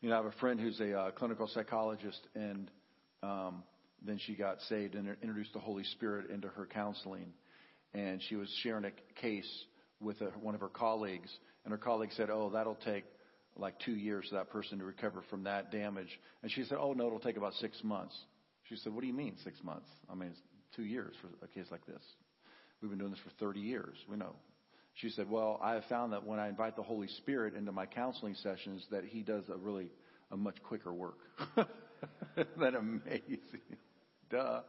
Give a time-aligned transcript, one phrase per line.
[0.00, 2.70] You know, I have a friend who's a uh, clinical psychologist, and
[3.24, 3.64] um,
[4.06, 7.32] then she got saved and introduced the Holy Spirit into her counseling.
[7.94, 9.50] And she was sharing a case
[10.00, 11.28] with a, one of her colleagues,
[11.64, 13.06] and her colleague said, "Oh, that'll take
[13.56, 16.92] like two years for that person to recover from that damage." And she said, "Oh
[16.92, 18.16] no, it'll take about six months."
[18.68, 19.88] She said, "What do you mean six months?
[20.08, 20.40] I mean, it's
[20.76, 22.02] two years for a case like this.
[22.80, 23.96] We've been doing this for 30 years.
[24.08, 24.36] We know."
[25.00, 27.86] She said, "Well, I have found that when I invite the Holy Spirit into my
[27.86, 29.88] counseling sessions, that He does a really
[30.30, 31.18] a much quicker work."
[32.36, 33.60] Isn't that amazing?
[34.30, 34.60] Duh.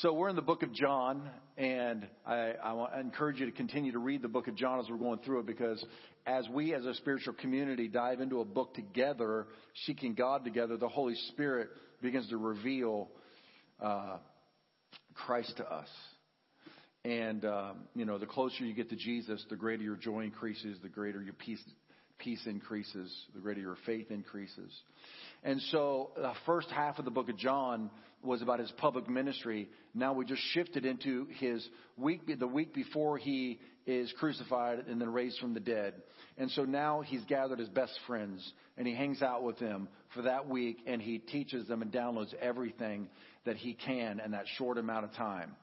[0.00, 3.98] So we're in the book of John, and I, I, encourage you to continue to
[3.98, 5.82] read the book of John as we're going through it because
[6.26, 9.46] as we as a spiritual community dive into a book together,
[9.86, 11.70] seeking God together, the Holy Spirit
[12.02, 13.08] begins to reveal
[13.80, 14.18] uh,
[15.14, 15.88] Christ to us.
[17.06, 20.76] And, um, you know, the closer you get to Jesus, the greater your joy increases,
[20.82, 21.62] the greater your peace,
[22.18, 24.72] peace increases, the greater your faith increases.
[25.44, 27.90] And so the first half of the book of John
[28.24, 29.68] was about his public ministry.
[29.94, 31.64] Now we just shifted into his
[31.96, 35.94] week, the week before he is crucified and then raised from the dead.
[36.38, 40.22] And so now he's gathered his best friends and he hangs out with them for
[40.22, 43.08] that week and he teaches them and downloads everything
[43.44, 45.54] that he can in that short amount of time.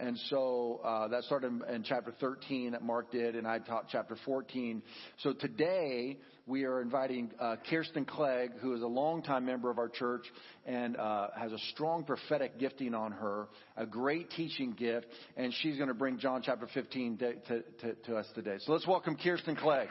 [0.00, 3.86] And so uh, that started in, in chapter 13 that Mark did, and I taught
[3.90, 4.80] chapter 14.
[5.18, 9.88] So today we are inviting uh, Kirsten Clegg, who is a longtime member of our
[9.88, 10.24] church
[10.64, 15.76] and uh, has a strong prophetic gifting on her, a great teaching gift, and she's
[15.76, 18.58] going to bring John chapter 15 to, to, to, to us today.
[18.60, 19.88] So let's welcome Kirsten Clegg.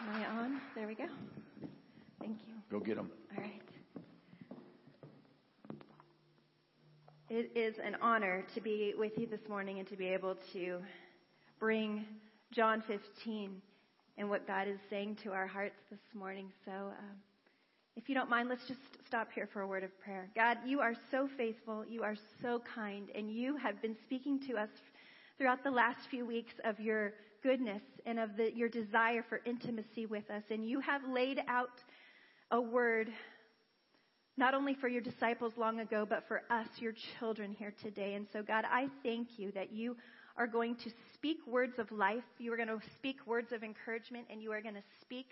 [0.00, 0.60] Am I on?
[0.74, 1.04] There we go.
[2.18, 2.54] Thank you.
[2.70, 3.10] Go get them.
[3.36, 3.62] All right.
[7.34, 10.76] It is an honor to be with you this morning and to be able to
[11.58, 12.04] bring
[12.50, 13.56] John 15
[14.18, 16.52] and what God is saying to our hearts this morning.
[16.66, 17.16] So, um,
[17.96, 20.28] if you don't mind, let's just stop here for a word of prayer.
[20.36, 24.58] God, you are so faithful, you are so kind, and you have been speaking to
[24.58, 24.68] us
[25.38, 30.04] throughout the last few weeks of your goodness and of the, your desire for intimacy
[30.04, 30.42] with us.
[30.50, 31.80] And you have laid out
[32.50, 33.08] a word
[34.36, 38.14] not only for your disciples long ago, but for us, your children here today.
[38.14, 39.96] And so, God, I thank you that you
[40.36, 42.24] are going to speak words of life.
[42.38, 45.26] You are going to speak words of encouragement, and you are going to speak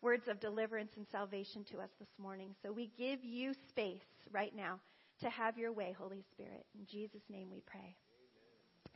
[0.00, 2.54] words of deliverance and salvation to us this morning.
[2.62, 4.00] So we give you space
[4.32, 4.80] right now
[5.20, 6.64] to have your way, Holy Spirit.
[6.78, 7.96] In Jesus' name we pray.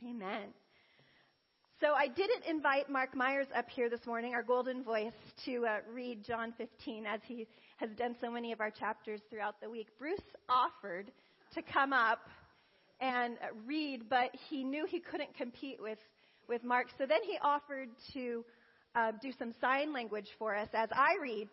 [0.01, 0.27] Amen.
[0.27, 0.49] Amen.
[1.79, 5.11] So I didn't invite Mark Myers up here this morning, our golden voice,
[5.45, 7.45] to uh, read John 15 as he
[7.77, 9.87] has done so many of our chapters throughout the week.
[9.99, 10.19] Bruce
[10.49, 11.11] offered
[11.53, 12.19] to come up
[12.99, 15.97] and read, but he knew he couldn't compete with,
[16.47, 16.87] with Mark.
[16.97, 18.45] So then he offered to
[18.95, 21.49] uh, do some sign language for us as I read.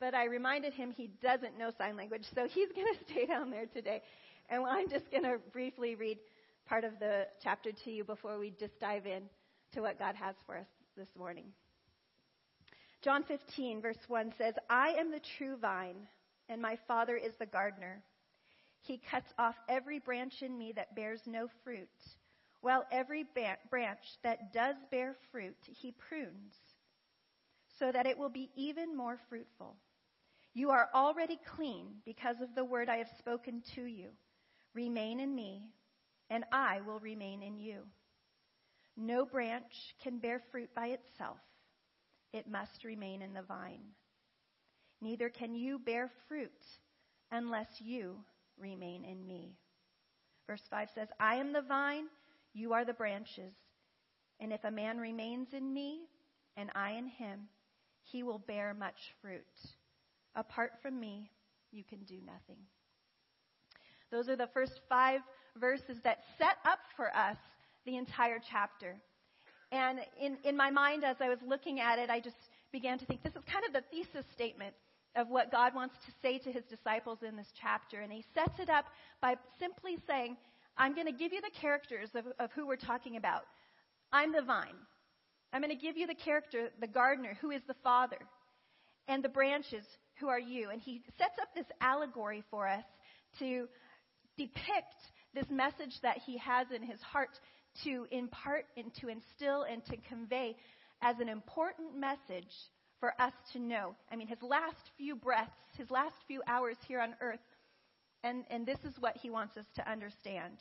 [0.00, 3.50] But I reminded him he doesn't know sign language, so he's going to stay down
[3.50, 4.02] there today.
[4.50, 6.18] And I'm just going to briefly read
[6.68, 9.22] part of the chapter to you before we just dive in
[9.72, 10.66] to what God has for us
[10.96, 11.44] this morning.
[13.06, 16.08] John 15, verse 1 says, I am the true vine,
[16.48, 18.02] and my Father is the gardener.
[18.80, 21.86] He cuts off every branch in me that bears no fruit,
[22.62, 23.24] while every
[23.70, 26.52] branch that does bear fruit, he prunes,
[27.78, 29.76] so that it will be even more fruitful.
[30.52, 34.08] You are already clean because of the word I have spoken to you.
[34.74, 35.62] Remain in me,
[36.28, 37.82] and I will remain in you.
[38.96, 41.38] No branch can bear fruit by itself,
[42.36, 43.82] it must remain in the vine.
[45.00, 46.50] Neither can you bear fruit
[47.30, 48.16] unless you
[48.58, 49.56] remain in me.
[50.46, 52.06] Verse 5 says, I am the vine,
[52.54, 53.52] you are the branches.
[54.38, 56.00] And if a man remains in me,
[56.56, 57.48] and I in him,
[58.02, 59.44] he will bear much fruit.
[60.34, 61.30] Apart from me,
[61.72, 62.62] you can do nothing.
[64.10, 65.20] Those are the first five
[65.58, 67.36] verses that set up for us
[67.84, 68.96] the entire chapter.
[69.72, 72.36] And in, in my mind, as I was looking at it, I just
[72.72, 74.74] began to think this is kind of the thesis statement
[75.16, 78.00] of what God wants to say to his disciples in this chapter.
[78.00, 78.84] And he sets it up
[79.20, 80.36] by simply saying,
[80.76, 83.42] I'm going to give you the characters of, of who we're talking about.
[84.12, 84.76] I'm the vine.
[85.52, 88.18] I'm going to give you the character, the gardener, who is the father,
[89.08, 89.84] and the branches,
[90.20, 90.70] who are you.
[90.70, 92.84] And he sets up this allegory for us
[93.38, 93.66] to
[94.36, 94.94] depict
[95.34, 97.38] this message that he has in his heart
[97.84, 100.56] to impart and to instill and to convey
[101.02, 102.52] as an important message
[103.00, 103.94] for us to know.
[104.10, 107.40] I mean, his last few breaths, his last few hours here on earth,
[108.24, 110.54] and, and this is what he wants us to understand.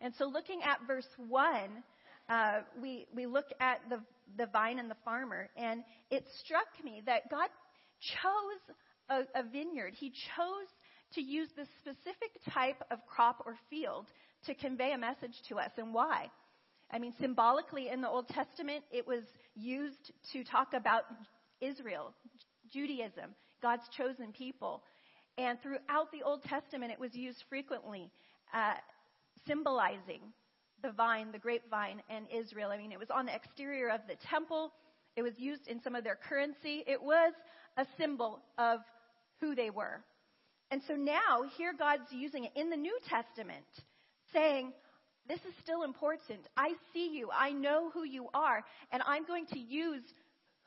[0.00, 1.82] And so, looking at verse 1
[2.28, 4.00] uh, we, we look at the,
[4.36, 7.48] the vine and the farmer, and it struck me that God
[8.00, 8.76] chose
[9.08, 9.94] a, a vineyard.
[9.96, 10.68] He chose
[11.14, 14.06] to use this specific type of crop or field
[14.46, 15.70] to convey a message to us.
[15.76, 16.30] And why?
[16.90, 19.22] I mean, symbolically in the Old Testament, it was
[19.54, 21.02] used to talk about
[21.60, 22.14] Israel,
[22.72, 24.82] Judaism, God's chosen people.
[25.36, 28.10] And throughout the Old Testament, it was used frequently,
[28.54, 28.74] uh,
[29.46, 30.20] symbolizing
[30.82, 32.70] the vine, the grapevine, and Israel.
[32.70, 34.72] I mean, it was on the exterior of the temple.
[35.16, 36.84] It was used in some of their currency.
[36.86, 37.32] It was
[37.76, 38.80] a symbol of
[39.40, 40.00] who they were.
[40.70, 43.64] And so now, here God's using it in the New Testament,
[44.32, 44.72] saying,
[45.26, 46.40] This is still important.
[46.56, 47.30] I see you.
[47.32, 48.64] I know who you are.
[48.92, 50.02] And I'm going to use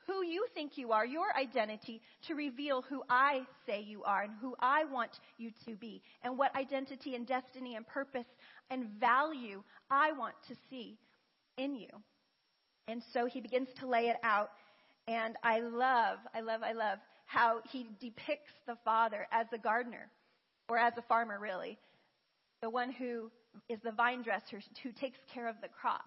[0.08, 4.34] who you think you are, your identity, to reveal who I say you are and
[4.42, 8.26] who I want you to be, and what identity and destiny and purpose
[8.70, 10.98] and value I want to see
[11.58, 11.90] in you.
[12.88, 14.50] And so he begins to lay it out.
[15.08, 20.10] And I love, I love, I love how he depicts the father as a gardener,
[20.68, 21.78] or as a farmer, really.
[22.62, 23.32] The one who
[23.70, 26.04] is the vine dresser who takes care of the crops.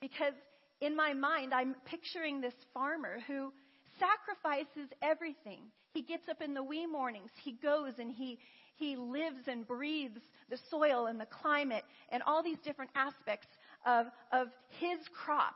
[0.00, 0.34] Because
[0.80, 3.52] in my mind, I'm picturing this farmer who
[3.98, 5.60] sacrifices everything.
[5.92, 8.38] He gets up in the wee mornings, he goes and he,
[8.76, 10.20] he lives and breathes
[10.50, 13.46] the soil and the climate and all these different aspects
[13.86, 14.48] of, of
[14.80, 15.54] his crop,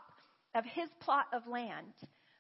[0.55, 1.93] of his plot of land.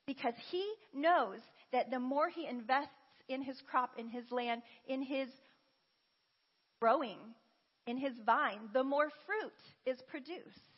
[0.07, 1.41] Because he knows
[1.73, 2.93] that the more he invests
[3.29, 5.29] in his crop, in his land, in his
[6.81, 7.19] growing,
[7.89, 10.69] in his vine, the more fruit is produced.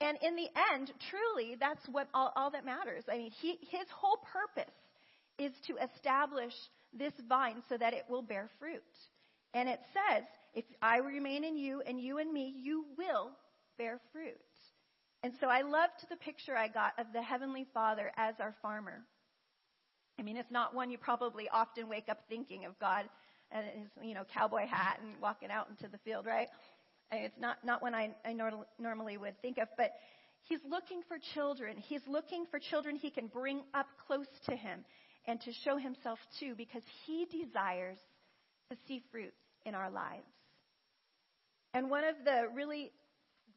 [0.00, 3.04] And in the end, truly, that's what all, all that matters.
[3.10, 4.74] I mean, he, his whole purpose
[5.38, 6.54] is to establish
[6.92, 8.82] this vine so that it will bear fruit.
[9.52, 10.24] And it says,
[10.54, 13.30] if I remain in you and you in me, you will
[13.76, 14.34] bear fruit.
[15.22, 19.02] And so I loved the picture I got of the Heavenly Father as our farmer.
[20.18, 23.04] I mean, it's not one you probably often wake up thinking of God
[23.52, 26.48] and his, you know, cowboy hat and walking out into the field, right?
[27.12, 29.92] It's not, not one I, I nor- normally would think of, but
[30.42, 31.76] he's looking for children.
[31.78, 34.84] He's looking for children he can bring up close to him
[35.26, 37.98] and to show himself to because he desires
[38.70, 39.32] to see fruit
[39.64, 40.26] in our lives.
[41.74, 42.90] And one of the really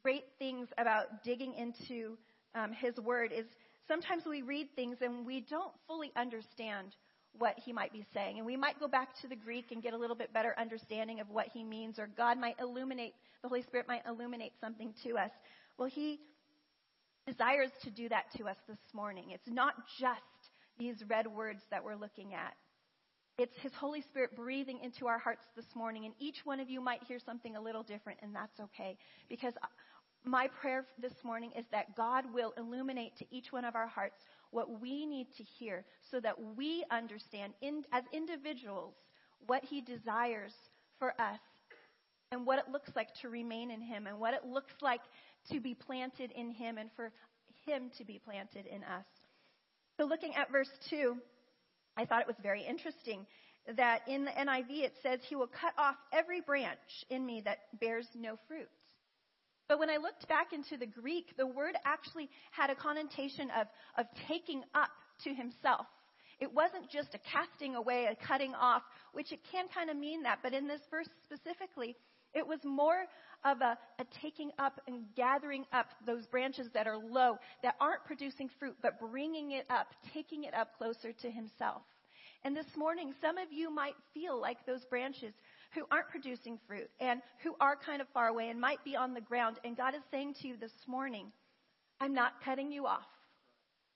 [0.02, 2.16] great things about digging into
[2.54, 3.46] um, his word is
[3.88, 6.94] sometimes we read things and we don't fully understand
[7.38, 8.38] what he might be saying.
[8.38, 11.20] And we might go back to the Greek and get a little bit better understanding
[11.20, 15.16] of what he means, or God might illuminate, the Holy Spirit might illuminate something to
[15.16, 15.30] us.
[15.78, 16.20] Well, he
[17.26, 19.30] desires to do that to us this morning.
[19.30, 20.20] It's not just
[20.78, 22.54] these red words that we're looking at.
[23.38, 26.80] It's His Holy Spirit breathing into our hearts this morning, and each one of you
[26.80, 28.98] might hear something a little different, and that's okay.
[29.28, 29.54] Because
[30.24, 34.16] my prayer this morning is that God will illuminate to each one of our hearts
[34.50, 38.94] what we need to hear so that we understand in, as individuals
[39.46, 40.52] what He desires
[40.98, 41.40] for us
[42.32, 45.00] and what it looks like to remain in Him and what it looks like
[45.50, 47.12] to be planted in Him and for
[47.66, 49.06] Him to be planted in us.
[49.96, 51.16] So, looking at verse 2,
[51.96, 53.26] I thought it was very interesting
[53.76, 56.78] that in the NIV it says, He will cut off every branch
[57.10, 58.68] in me that bears no fruit.
[59.70, 63.68] But when I looked back into the Greek, the word actually had a connotation of,
[63.96, 64.90] of taking up
[65.22, 65.86] to himself.
[66.40, 70.24] It wasn't just a casting away, a cutting off, which it can kind of mean
[70.24, 71.94] that, but in this verse specifically,
[72.34, 73.04] it was more
[73.44, 78.04] of a, a, taking up and gathering up those branches that are low, that aren't
[78.04, 81.82] producing fruit, but bringing it up, taking it up closer to Himself.
[82.42, 85.32] And this morning, some of you might feel like those branches
[85.74, 89.14] who aren't producing fruit and who are kind of far away and might be on
[89.14, 89.56] the ground.
[89.64, 91.26] And God is saying to you this morning,
[92.00, 93.06] I'm not cutting you off.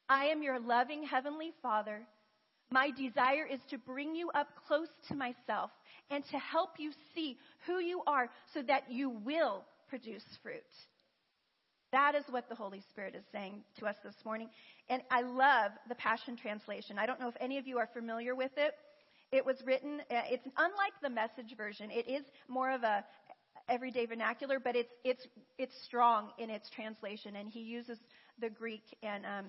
[0.09, 2.03] I am your loving Heavenly Father.
[2.71, 5.71] My desire is to bring you up close to myself
[6.11, 10.63] and to help you see who you are so that you will produce fruit.
[11.93, 14.49] That is what the Holy Spirit is saying to us this morning.
[14.89, 16.99] And I love the Passion Translation.
[16.99, 18.75] I don't know if any of you are familiar with it.
[19.35, 21.91] It was written, uh, it's unlike the message version.
[21.91, 23.05] It is more of a
[23.69, 25.27] everyday vernacular, but it's, it's,
[25.59, 27.35] it's strong in its translation.
[27.35, 27.99] And he uses
[28.41, 29.47] the Greek and um,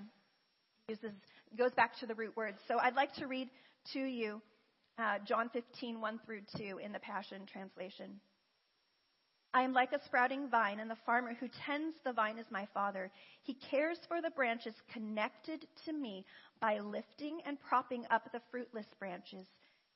[0.88, 1.12] uses,
[1.56, 2.58] goes back to the root words.
[2.68, 3.48] So I'd like to read
[3.94, 4.42] to you
[4.98, 8.20] uh, John 15, 1 through 2 in the Passion Translation.
[9.54, 12.68] I am like a sprouting vine, and the farmer who tends the vine is my
[12.74, 13.12] father.
[13.44, 16.26] He cares for the branches connected to me
[16.60, 19.46] by lifting and propping up the fruitless branches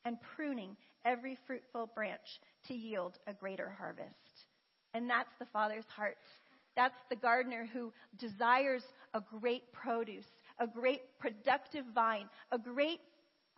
[0.06, 0.75] and pruning
[1.06, 4.46] every fruitful branch to yield a greater harvest.
[4.94, 6.18] And that's the Father's heart
[6.75, 10.25] That's the gardener who desires a great produce,
[10.60, 13.01] a great productive vine, a great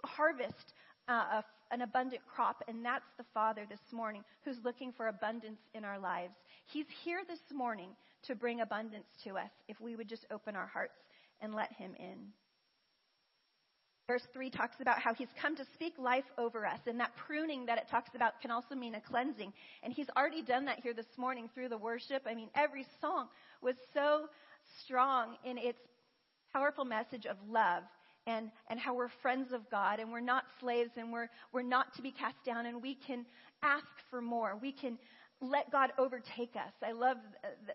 [0.04, 0.74] harvest,
[1.08, 2.64] uh, an abundant crop.
[2.68, 6.34] And that's the Father this morning who's looking for abundance in our lives.
[6.66, 7.90] He's here this morning
[8.24, 10.98] to bring abundance to us if we would just open our hearts
[11.42, 12.34] and let Him in.
[14.12, 17.66] Verse 3 talks about how he's come to speak life over us, and that pruning
[17.66, 19.54] that it talks about can also mean a cleansing.
[19.84, 22.24] And he's already done that here this morning through the worship.
[22.26, 23.30] I mean, every song
[23.62, 24.26] was so
[24.84, 25.80] strong in its
[26.52, 27.84] powerful message of love
[28.28, 31.96] and, and how we're friends of God and we're not slaves and we're, we're not
[31.96, 33.26] to be cast down and we can
[33.64, 34.60] ask for more.
[34.62, 34.98] We can
[35.40, 36.74] let God overtake us.
[36.86, 37.16] I love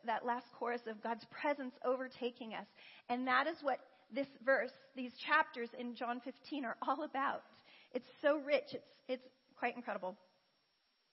[0.04, 2.66] that last chorus of God's presence overtaking us.
[3.08, 3.80] And that is what
[4.12, 7.42] this verse, these chapters in John 15 are all about.
[7.92, 8.64] It's so rich.
[8.72, 10.16] It's, it's quite incredible.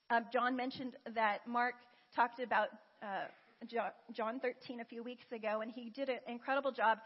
[0.09, 1.75] Uh, John mentioned that Mark
[2.15, 2.67] talked about
[3.01, 3.25] uh,
[4.13, 6.99] John 13 a few weeks ago, and he did an incredible job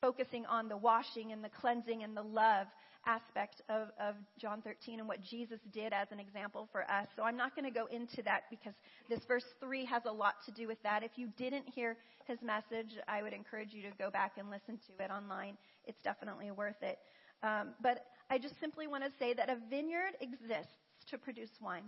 [0.00, 2.66] focusing on the washing and the cleansing and the love
[3.06, 7.06] aspect of, of John 13 and what Jesus did as an example for us.
[7.16, 8.74] So I'm not going to go into that because
[9.08, 11.02] this verse 3 has a lot to do with that.
[11.02, 11.96] If you didn't hear
[12.26, 15.56] his message, I would encourage you to go back and listen to it online.
[15.84, 16.98] It's definitely worth it.
[17.42, 20.72] Um, but I just simply want to say that a vineyard exists
[21.10, 21.84] to produce wine.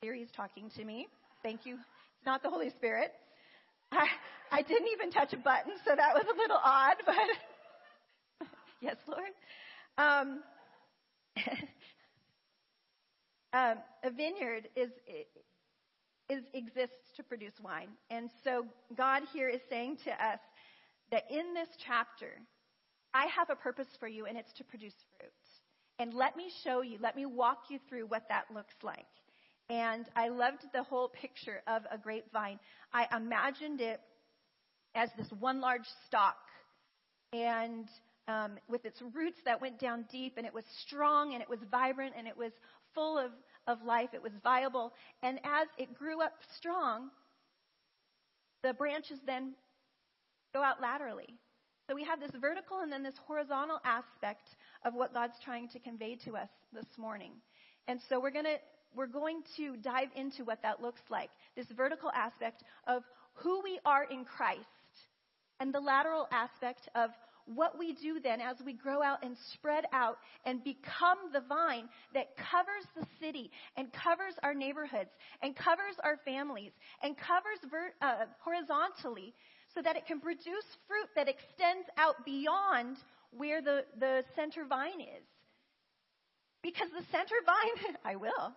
[0.00, 1.08] Here he's talking to me.
[1.42, 1.74] Thank you.
[1.74, 3.12] It's not the Holy Spirit.
[4.58, 8.48] I, didn't even touch a button, so that was a little odd, but
[8.80, 9.30] yes, Lord.
[9.96, 10.42] Um,
[13.52, 14.90] um, a vineyard is,
[16.28, 20.40] is exists to produce wine, and so God here is saying to us
[21.12, 22.40] that in this chapter,
[23.14, 25.32] I have a purpose for you, and it's to produce fruit.
[26.00, 29.06] And let me show you, let me walk you through what that looks like.
[29.70, 32.58] And I loved the whole picture of a grapevine.
[32.92, 34.00] I imagined it
[34.98, 36.36] as this one large stalk
[37.32, 37.86] and
[38.26, 41.60] um, with its roots that went down deep and it was strong and it was
[41.70, 42.50] vibrant and it was
[42.94, 43.30] full of,
[43.68, 44.08] of life.
[44.12, 44.92] It was viable.
[45.22, 47.10] And as it grew up strong,
[48.64, 49.54] the branches then
[50.52, 51.28] go out laterally.
[51.88, 54.48] So we have this vertical and then this horizontal aspect
[54.84, 57.32] of what God's trying to convey to us this morning.
[57.86, 58.56] And so we're going to
[58.96, 61.28] we're going to dive into what that looks like.
[61.54, 63.02] This vertical aspect of
[63.34, 64.66] who we are in Christ
[65.60, 67.10] and the lateral aspect of
[67.54, 71.88] what we do then as we grow out and spread out and become the vine
[72.12, 75.10] that covers the city and covers our neighborhoods
[75.42, 76.72] and covers our families
[77.02, 79.32] and covers ver- uh, horizontally
[79.74, 82.96] so that it can produce fruit that extends out beyond
[83.30, 85.24] where the, the center vine is.
[86.62, 88.52] Because the center vine, I will,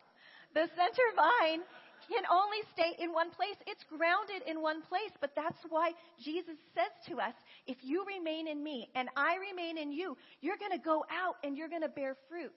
[0.53, 1.61] the center vine
[2.09, 3.55] can only stay in one place.
[3.67, 5.11] It's grounded in one place.
[5.19, 5.91] But that's why
[6.23, 7.33] Jesus says to us,
[7.67, 11.35] if you remain in me and I remain in you, you're going to go out
[11.43, 12.51] and you're going to bear fruit.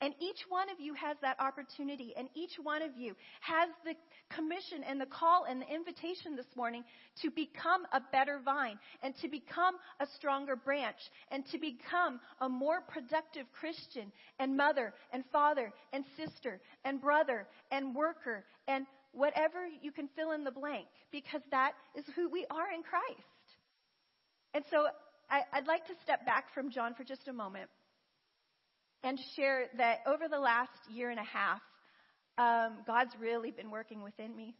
[0.00, 3.94] And each one of you has that opportunity, and each one of you has the
[4.34, 6.84] commission and the call and the invitation this morning
[7.20, 10.96] to become a better vine and to become a stronger branch
[11.30, 17.46] and to become a more productive Christian and mother and father and sister and brother
[17.70, 22.46] and worker and whatever you can fill in the blank because that is who we
[22.50, 23.20] are in Christ.
[24.54, 24.86] And so
[25.28, 27.68] I, would like to step back from John for just a moment
[29.02, 31.60] and share that over the last year and a half,
[32.38, 34.54] um, God's really been working within me.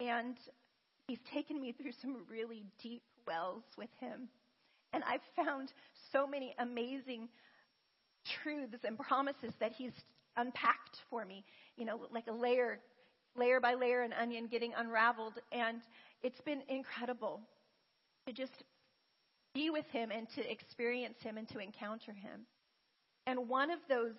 [0.00, 0.36] And
[1.08, 4.28] He's taken me through some really deep wells with Him.
[4.92, 5.72] And I've found
[6.12, 7.28] so many amazing
[8.42, 9.92] truths and promises that He's
[10.36, 11.44] unpacked for me,
[11.76, 12.78] you know, like a layer,
[13.36, 15.34] layer by layer, an onion getting unraveled.
[15.52, 15.82] And
[16.22, 17.40] it's been incredible
[18.26, 18.64] to just
[19.54, 22.46] be with him and to experience him and to encounter him.
[23.26, 24.14] And one of those,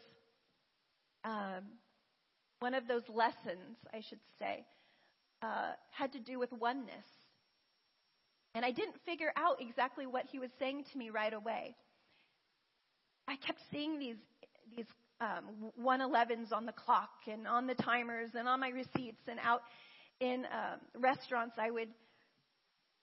[1.23, 1.63] um,
[2.59, 4.65] one of those lessons, I should say,
[5.41, 7.05] uh, had to do with oneness.
[8.55, 11.75] And I didn't figure out exactly what he was saying to me right away.
[13.27, 14.17] I kept seeing these
[14.75, 14.85] these
[15.21, 19.61] um, 111s on the clock and on the timers and on my receipts and out
[20.19, 21.55] in um, restaurants.
[21.59, 21.89] I would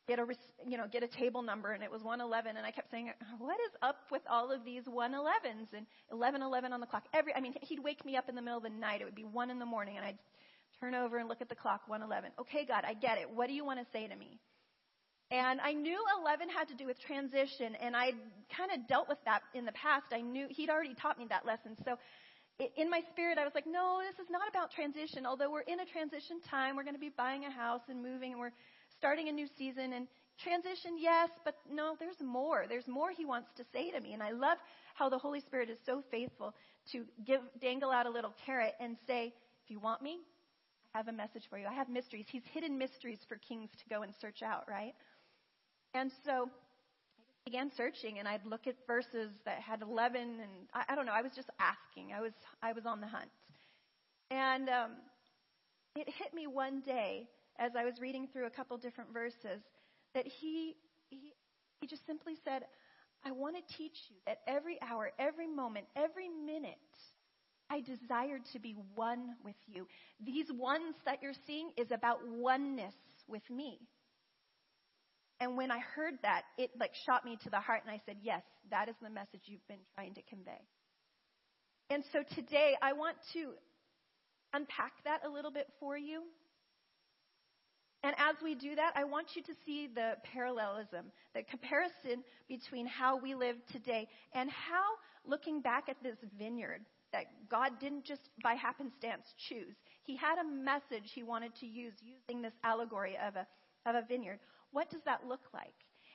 [0.08, 0.26] get a
[0.66, 3.58] you know get a table number and it was 111 and I kept saying what
[3.60, 7.54] is up with all of these 111s and 1111 on the clock every I mean
[7.62, 9.58] he'd wake me up in the middle of the night it would be 1 in
[9.58, 10.18] the morning and I'd
[10.80, 13.54] turn over and look at the clock 111 okay God I get it what do
[13.54, 14.40] you want to say to me
[15.30, 18.12] And I knew 11 had to do with transition, and I
[18.56, 20.06] kind of dealt with that in the past.
[20.12, 21.76] I knew he'd already taught me that lesson.
[21.84, 21.94] So
[22.76, 25.26] in my spirit, I was like, no, this is not about transition.
[25.26, 28.32] Although we're in a transition time, we're going to be buying a house and moving,
[28.32, 28.50] and we're
[29.00, 29.94] starting a new season.
[29.94, 30.06] And
[30.42, 32.66] transition, yes, but no, there's more.
[32.68, 34.12] There's more he wants to say to me.
[34.12, 34.58] And I love
[34.94, 36.54] how the Holy Spirit is so faithful
[36.92, 39.32] to give, dangle out a little carrot and say,
[39.64, 40.18] if you want me,
[40.94, 41.66] I have a message for you.
[41.66, 42.26] I have mysteries.
[42.30, 44.94] He's hidden mysteries for kings to go and search out, right?
[45.94, 50.84] And so I began searching, and I'd look at verses that had 11, and I,
[50.90, 51.12] I don't know.
[51.12, 52.12] I was just asking.
[52.12, 53.30] I was I was on the hunt,
[54.30, 54.90] and um,
[55.96, 57.28] it hit me one day
[57.58, 59.60] as I was reading through a couple different verses
[60.14, 60.76] that he
[61.08, 61.32] he
[61.80, 62.64] he just simply said,
[63.24, 66.76] "I want to teach you that every hour, every moment, every minute."
[67.72, 69.86] I desired to be one with you.
[70.20, 72.94] These ones that you're seeing is about oneness
[73.28, 73.78] with me.
[75.38, 78.16] And when I heard that, it like shot me to the heart and I said,
[78.22, 80.60] yes, that is the message you've been trying to convey.
[81.88, 83.52] And so today I want to
[84.52, 86.22] unpack that a little bit for you.
[88.02, 92.86] And as we do that, I want you to see the parallelism, the comparison between
[92.86, 94.84] how we live today and how,
[95.26, 96.80] looking back at this vineyard,
[97.12, 99.74] that God didn't just by happenstance choose.
[100.02, 103.46] He had a message he wanted to use using this allegory of a,
[103.86, 104.38] of a vineyard.
[104.72, 105.74] What does that look like?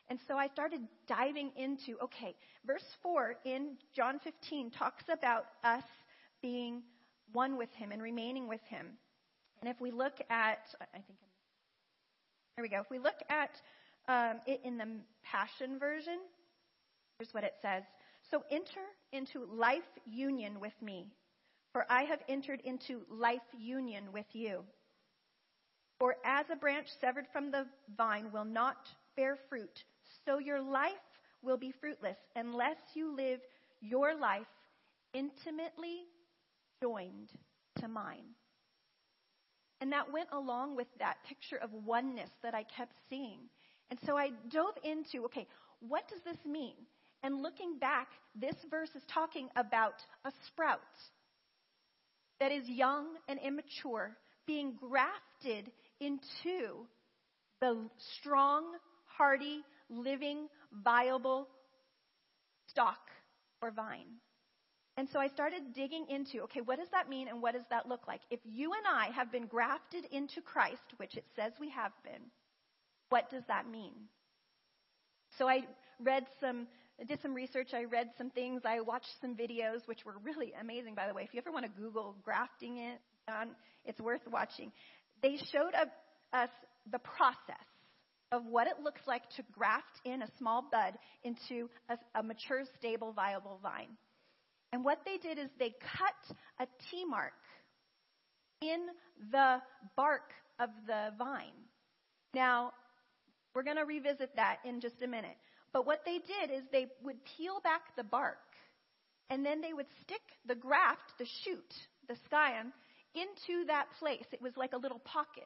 [0.10, 5.84] And so I started diving into, okay, verse 4 in John 15 talks about us
[6.42, 6.84] being
[7.32, 8.88] one with him and remaining with him.
[9.62, 10.60] And if we look at,
[10.94, 11.18] I think,
[12.56, 12.80] there we go.
[12.80, 13.62] If we look at
[14.08, 14.88] um, it in the
[15.24, 16.20] Passion Version,
[17.20, 17.84] here's what it says.
[18.30, 18.82] So enter
[19.12, 21.08] into life union with me,
[21.74, 24.64] for I have entered into life union with you.
[26.00, 27.66] For as a branch severed from the
[27.98, 29.84] vine will not bear fruit,
[30.26, 30.94] so your life
[31.42, 33.40] will be fruitless unless you live
[33.82, 34.48] your life
[35.14, 36.04] intimately
[36.82, 37.32] joined
[37.80, 38.36] to mine.
[39.82, 43.40] And that went along with that picture of oneness that I kept seeing.
[43.90, 45.48] And so I dove into okay,
[45.80, 46.76] what does this mean?
[47.24, 49.96] And looking back, this verse is talking about
[50.26, 50.80] a sprout
[52.40, 56.86] that is young and immature being grafted into
[57.62, 58.64] the strong,
[59.06, 60.48] hardy, living,
[60.84, 61.48] viable
[62.68, 63.00] stalk
[63.62, 64.20] or vine.
[64.98, 67.88] And so I started digging into okay, what does that mean and what does that
[67.88, 68.22] look like?
[68.30, 72.32] If you and I have been grafted into Christ, which it says we have been,
[73.10, 73.94] what does that mean?
[75.38, 75.66] So I
[76.00, 76.68] read some,
[77.08, 80.96] did some research, I read some things, I watched some videos, which were really amazing,
[80.96, 81.24] by the way.
[81.24, 83.50] If you ever want to Google grafting it, on,
[83.86, 84.72] it's worth watching
[85.22, 85.74] they showed
[86.34, 86.50] us
[86.92, 87.66] the process
[88.32, 92.64] of what it looks like to graft in a small bud into a, a mature,
[92.78, 93.98] stable, viable vine.
[94.72, 97.34] And what they did is they cut a T mark
[98.62, 98.88] in
[99.32, 99.62] the
[99.96, 101.54] bark of the vine.
[102.34, 102.74] Now,
[103.54, 105.38] we're going to revisit that in just a minute.
[105.72, 108.38] But what they did is they would peel back the bark
[109.30, 111.74] and then they would stick the graft, the shoot,
[112.08, 112.72] the scion,
[113.16, 114.26] into that place.
[114.32, 115.44] It was like a little pocket.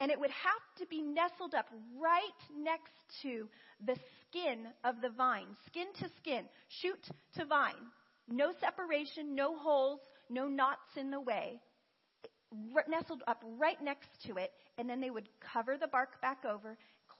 [0.00, 1.66] And it would have to be nestled up
[1.98, 2.20] right
[2.56, 3.48] next to
[3.84, 7.90] the skin of the vine, skin to skin, shoot to vine.
[8.28, 11.60] No separation, no holes, no knots in the way.
[12.88, 16.76] Nestled up right next to it, and then they would cover the bark back over,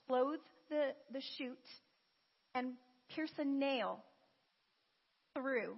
[0.07, 0.39] clothe
[0.69, 1.59] the, the shoot,
[2.53, 2.73] and
[3.13, 4.03] pierce a nail
[5.33, 5.75] through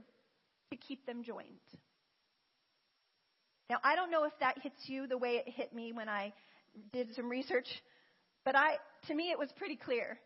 [0.72, 1.48] to keep them joined.
[3.70, 6.34] Now, I don't know if that hits you the way it hit me when I
[6.94, 7.68] did some research,
[8.46, 10.20] but I, to me, it was pretty clear.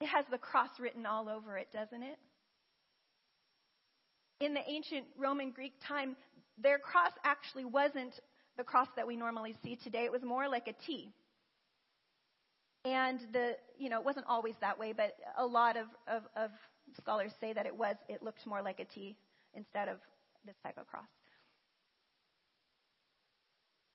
[0.00, 2.18] It has the cross written all over it, doesn't it?
[4.42, 6.16] In the ancient Roman Greek time,
[6.60, 8.12] their cross actually wasn't
[8.56, 10.04] the cross that we normally see today.
[10.04, 11.12] It was more like a T.
[12.84, 16.50] And the, you know, it wasn't always that way, but a lot of, of, of
[16.96, 19.16] scholars say that it was, it looked more like a T
[19.54, 19.98] instead of
[20.44, 21.06] this type of cross.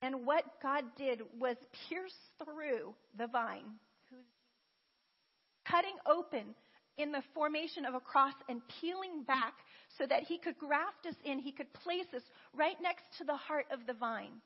[0.00, 1.56] And what God did was
[1.90, 3.74] pierce through the vine,
[5.68, 6.54] cutting open
[6.96, 9.52] in the formation of a cross and peeling back
[9.98, 12.22] so that he could graft us in, he could place us
[12.54, 14.40] right next to the heart of the vine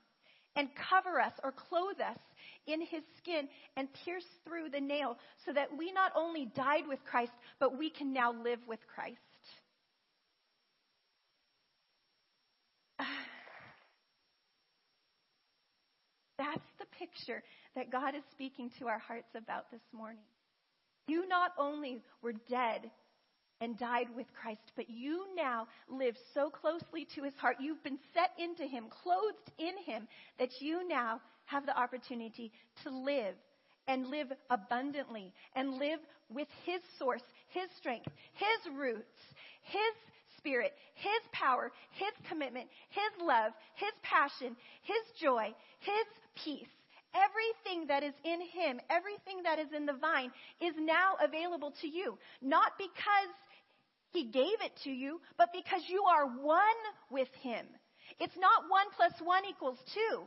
[0.56, 2.18] and cover us or clothe us
[2.66, 7.04] in his skin and pierce through the nail so that we not only died with
[7.04, 9.18] Christ, but we can now live with Christ.
[16.38, 17.42] That's the picture
[17.74, 20.24] that God is speaking to our hearts about this morning.
[21.08, 22.90] You not only were dead
[23.62, 27.56] and died with Christ, but you now live so closely to his heart.
[27.60, 30.08] You've been set into him, clothed in him,
[30.40, 32.50] that you now have the opportunity
[32.82, 33.36] to live
[33.86, 39.20] and live abundantly and live with his source, his strength, his roots,
[39.62, 39.94] his
[40.36, 46.66] spirit, his power, his commitment, his love, his passion, his joy, his peace.
[47.14, 51.86] Everything that is in him, everything that is in the vine is now available to
[51.86, 52.18] you.
[52.40, 53.28] Not because
[54.12, 56.60] he gave it to you, but because you are one
[57.10, 57.66] with Him.
[58.20, 60.24] It's not one plus one equals two.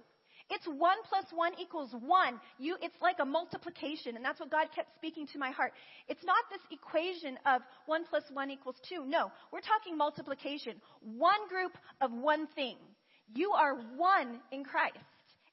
[0.49, 2.39] It's one plus one equals one.
[2.59, 5.73] You, it's like a multiplication, and that's what God kept speaking to my heart.
[6.07, 9.05] It's not this equation of one plus one equals two.
[9.05, 10.75] No, we're talking multiplication.
[11.01, 11.71] One group
[12.01, 12.77] of one thing.
[13.33, 14.97] You are one in Christ.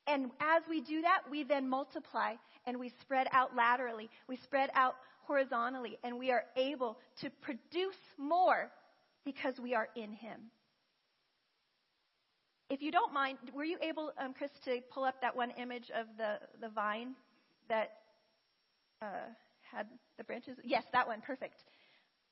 [0.06, 2.34] And as we do that, we then multiply
[2.66, 4.10] and we spread out laterally.
[4.28, 4.94] We spread out
[5.26, 8.70] horizontally, and we are able to produce more
[9.24, 10.50] because we are in Him.
[12.70, 15.90] If you don't mind, were you able, um, Chris, to pull up that one image
[15.94, 17.14] of the, the vine
[17.68, 17.90] that
[19.02, 19.28] uh,
[19.70, 20.56] had the branches?
[20.64, 21.20] Yes, that one.
[21.20, 21.56] Perfect.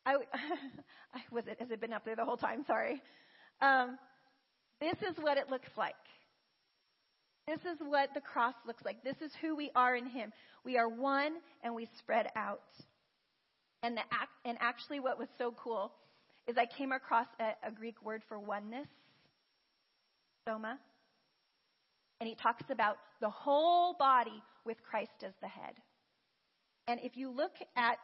[0.06, 0.14] I,
[1.30, 1.58] was it.
[1.60, 2.64] Has it been up there the whole time?
[2.66, 3.02] Sorry.
[3.60, 3.98] Um,
[4.80, 5.94] this is what it looks like.
[7.46, 9.02] This is what the cross looks like.
[9.02, 10.32] This is who we are in Him.
[10.64, 12.60] We are one and we spread out.
[13.82, 14.02] And, the,
[14.44, 15.92] and actually, what was so cool
[16.46, 18.88] is I came across a, a Greek word for oneness,
[20.46, 20.78] soma.
[22.20, 25.74] And he talks about the whole body with Christ as the head.
[26.86, 27.98] And if you look at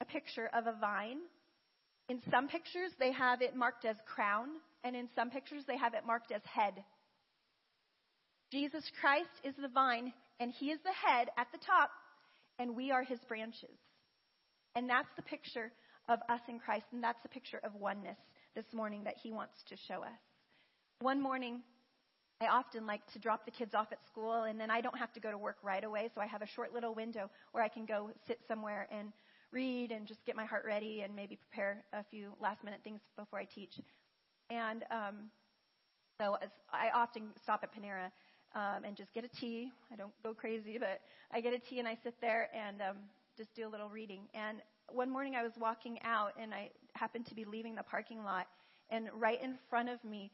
[0.00, 1.18] a picture of a vine,
[2.08, 4.48] in some pictures they have it marked as crown,
[4.84, 6.74] and in some pictures they have it marked as head.
[8.50, 11.90] Jesus Christ is the vine, and he is the head at the top,
[12.58, 13.78] and we are his branches.
[14.74, 15.70] And that's the picture
[16.08, 18.18] of us in Christ, and that's the picture of oneness
[18.56, 20.18] this morning that he wants to show us.
[21.00, 21.62] One morning,
[22.40, 25.12] I often like to drop the kids off at school, and then I don't have
[25.12, 27.68] to go to work right away, so I have a short little window where I
[27.68, 29.12] can go sit somewhere and
[29.52, 33.00] read and just get my heart ready and maybe prepare a few last minute things
[33.16, 33.74] before I teach.
[34.48, 35.30] And um,
[36.20, 36.36] so
[36.72, 38.10] I often stop at Panera
[38.54, 39.70] um, and just get a tea.
[39.92, 41.00] I don't go crazy, but
[41.32, 42.96] I get a tea and I sit there and um,
[43.36, 44.22] just do a little reading.
[44.34, 44.58] And
[44.92, 48.46] one morning I was walking out and I happened to be leaving the parking lot,
[48.90, 50.30] and right in front of me,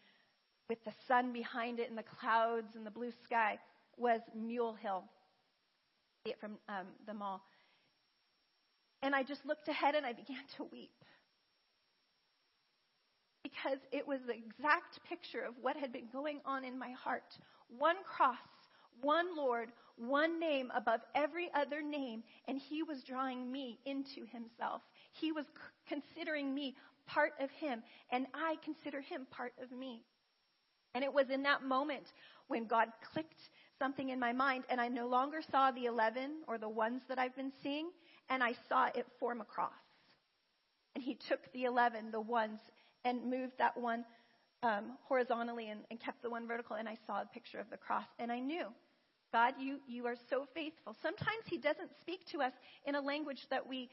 [0.68, 3.58] with the sun behind it and the clouds and the blue sky,
[3.96, 5.04] was Mule Hill.
[6.24, 7.42] It from um, the mall.
[9.02, 10.90] And I just looked ahead and I began to weep.
[13.44, 17.38] Because it was the exact picture of what had been going on in my heart.
[17.68, 18.36] One cross,
[19.00, 24.82] one Lord, one name above every other name, and he was drawing me into himself.
[25.12, 25.52] He was c-
[25.88, 26.76] considering me
[27.06, 30.04] part of him, and I consider him part of me.
[30.94, 32.12] And it was in that moment
[32.48, 36.58] when God clicked something in my mind, and I no longer saw the 11 or
[36.58, 37.90] the ones that I've been seeing,
[38.28, 39.72] and I saw it form a cross.
[40.94, 42.60] And he took the 11, the ones,
[43.04, 44.04] and moved that one
[44.62, 47.76] um, horizontally and, and kept the one vertical, and I saw a picture of the
[47.76, 48.66] cross, and I knew
[49.32, 50.96] God, you, you are so faithful.
[51.02, 52.52] Sometimes He doesn't speak to us
[52.86, 53.90] in a language that we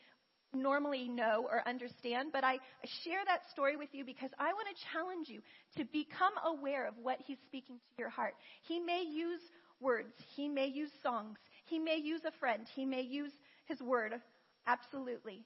[0.53, 4.67] normally know or understand, but I, I share that story with you because I want
[4.69, 5.41] to challenge you
[5.77, 8.35] to become aware of what He's speaking to your heart.
[8.67, 9.41] He may use
[9.79, 13.31] words, He may use songs, He may use a friend, He may use
[13.65, 14.13] His word.
[14.67, 15.43] Absolutely.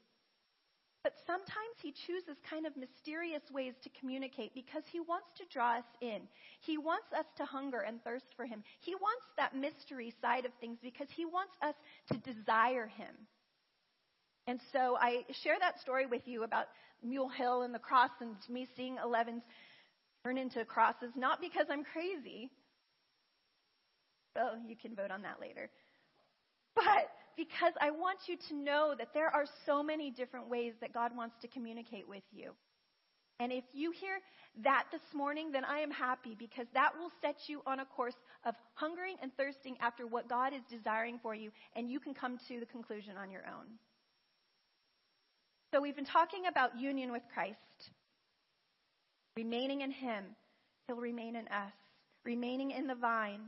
[1.08, 5.78] But sometimes he chooses kind of mysterious ways to communicate because he wants to draw
[5.78, 6.28] us in.
[6.60, 8.62] He wants us to hunger and thirst for him.
[8.82, 11.76] He wants that mystery side of things because he wants us
[12.12, 13.16] to desire him.
[14.48, 16.66] And so I share that story with you about
[17.02, 19.44] Mule Hill and the cross and me seeing 11s
[20.26, 22.52] turn into crosses, not because I'm crazy.
[24.36, 25.70] Well, you can vote on that later.
[26.76, 30.92] But because I want you to know that there are so many different ways that
[30.92, 32.52] God wants to communicate with you.
[33.40, 34.18] And if you hear
[34.64, 38.16] that this morning, then I am happy because that will set you on a course
[38.44, 42.40] of hungering and thirsting after what God is desiring for you, and you can come
[42.48, 43.68] to the conclusion on your own.
[45.72, 47.92] So we've been talking about union with Christ,
[49.36, 50.24] remaining in Him,
[50.88, 51.74] He'll remain in us,
[52.26, 53.42] remaining in the vine.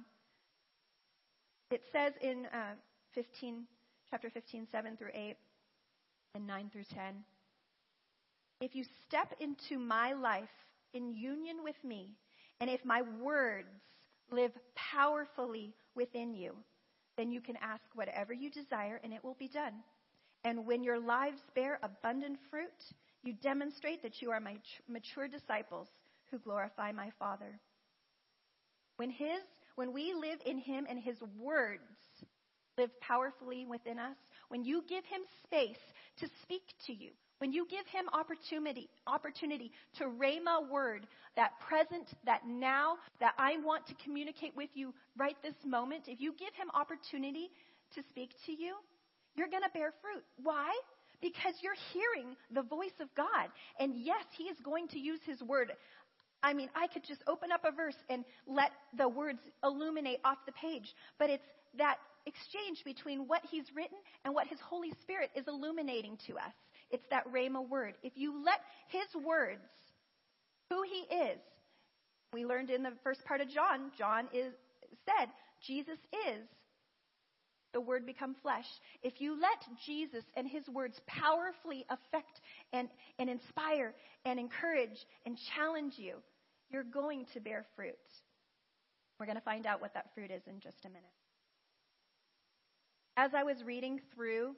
[1.72, 2.76] It says in uh,
[3.16, 3.64] 15
[4.10, 5.36] chapter 15, 7 through 8,
[6.36, 7.24] and 9 through 10.
[8.62, 10.50] If you step into my life
[10.94, 12.16] in union with me,
[12.60, 13.68] and if my words
[14.32, 16.56] live powerfully within you,
[17.18, 19.74] then you can ask whatever you desire and it will be done.
[20.44, 22.94] And when your lives bear abundant fruit,
[23.24, 24.56] you demonstrate that you are my
[24.88, 25.88] mature disciples
[26.32, 27.60] who glorify my Father.
[28.98, 29.42] When his
[29.76, 31.84] when we live in him and his words
[32.80, 34.16] live powerfully within us,
[34.48, 35.84] when you give him space
[36.20, 42.08] to speak to you, when you give him opportunity, opportunity to rhema word, that present,
[42.26, 46.54] that now, that I want to communicate with you right this moment, if you give
[46.56, 47.50] him opportunity
[47.96, 48.76] to speak to you,
[49.36, 50.24] you're going to bear fruit.
[50.44, 50.70] Why?
[51.22, 53.48] Because you're hearing the voice of God.
[53.80, 55.72] And yes, he is going to use his word.
[56.44, 60.38] I mean, I could just open up a verse and let the words illuminate off
[60.46, 61.44] the page, but it's
[61.78, 66.54] that exchange between what he's written and what his Holy Spirit is illuminating to us.
[66.92, 67.96] It's that Rhema word.
[68.04, 69.62] If you let his words,
[70.70, 71.40] who he is,
[72.34, 74.54] we learned in the first part of John, John is
[75.06, 75.30] said,
[75.66, 76.48] Jesus is
[77.74, 78.66] the word become flesh.
[79.04, 82.42] If you let Jesus and his words powerfully affect
[82.74, 83.94] and, and inspire
[84.26, 86.16] and encourage and challenge you,
[86.72, 87.94] you're going to bear fruit.
[89.20, 91.04] We're going to find out what that fruit is in just a minute.
[93.20, 94.56] As I was reading through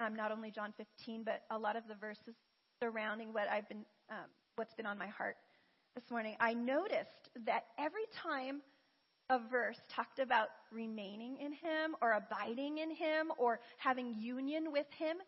[0.00, 2.34] um, not only John 15, but a lot of the verses
[2.82, 4.24] surrounding what I've been, um,
[4.56, 5.36] what's been on my heart
[5.94, 8.62] this morning, I noticed that every time
[9.28, 14.86] a verse talked about remaining in Him or abiding in Him or having union with
[14.96, 15.18] Him,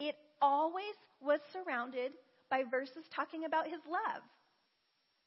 [0.00, 2.12] it always was surrounded
[2.48, 4.22] by verses talking about His love.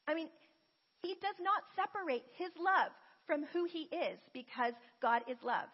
[0.08, 0.30] I mean,
[1.04, 2.92] He does not separate His love
[3.28, 5.68] from who He is because God is love.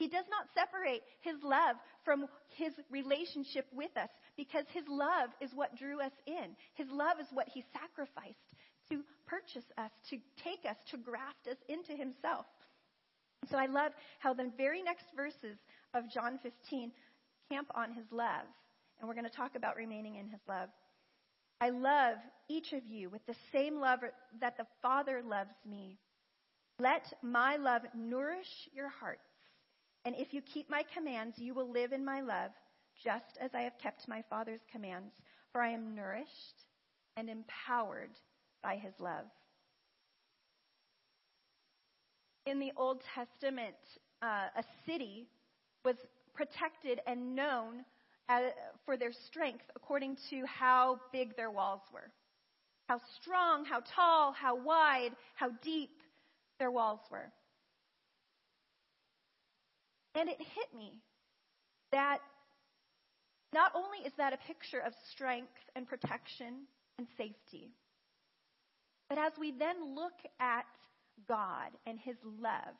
[0.00, 2.24] He does not separate his love from
[2.56, 6.56] his relationship with us because his love is what drew us in.
[6.72, 8.40] His love is what he sacrificed
[8.88, 12.46] to purchase us, to take us, to graft us into himself.
[13.50, 15.58] So I love how the very next verses
[15.92, 16.92] of John 15
[17.50, 18.48] camp on his love.
[19.00, 20.70] And we're going to talk about remaining in his love.
[21.60, 22.16] I love
[22.48, 23.98] each of you with the same love
[24.40, 25.98] that the Father loves me.
[26.78, 29.20] Let my love nourish your hearts
[30.04, 32.50] and if you keep my commands, you will live in my love,
[33.02, 35.12] just as I have kept my Father's commands.
[35.52, 36.64] For I am nourished
[37.16, 38.10] and empowered
[38.62, 39.24] by his love.
[42.46, 43.76] In the Old Testament,
[44.22, 45.28] uh, a city
[45.84, 45.96] was
[46.34, 47.84] protected and known
[48.28, 48.54] as, uh,
[48.86, 52.10] for their strength according to how big their walls were.
[52.88, 56.02] How strong, how tall, how wide, how deep
[56.58, 57.32] their walls were.
[60.14, 61.00] And it hit me
[61.92, 62.18] that
[63.52, 66.66] not only is that a picture of strength and protection
[66.98, 67.70] and safety,
[69.08, 70.66] but as we then look at
[71.28, 72.74] God and His love,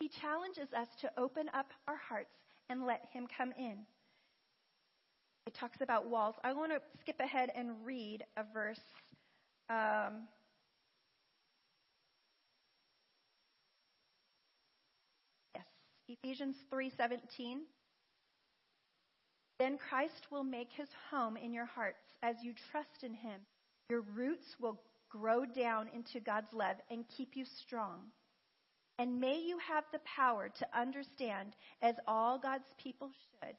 [0.00, 2.36] He challenges us to open up our hearts
[2.68, 3.78] and let Him come in.
[5.46, 6.34] It talks about walls.
[6.42, 8.80] I want to skip ahead and read a verse.
[9.70, 10.28] Um,
[16.08, 17.62] Ephesians 3:17
[19.58, 23.40] Then Christ will make his home in your hearts as you trust in him.
[23.90, 28.12] Your roots will grow down into God's love and keep you strong.
[28.98, 33.56] And may you have the power to understand, as all God's people should,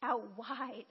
[0.00, 0.86] how wide,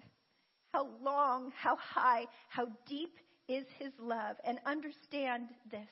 [0.73, 5.89] how long, how high, how deep is his love, and understand this.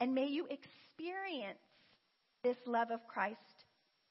[0.00, 1.58] And may you experience
[2.42, 3.55] this love of Christ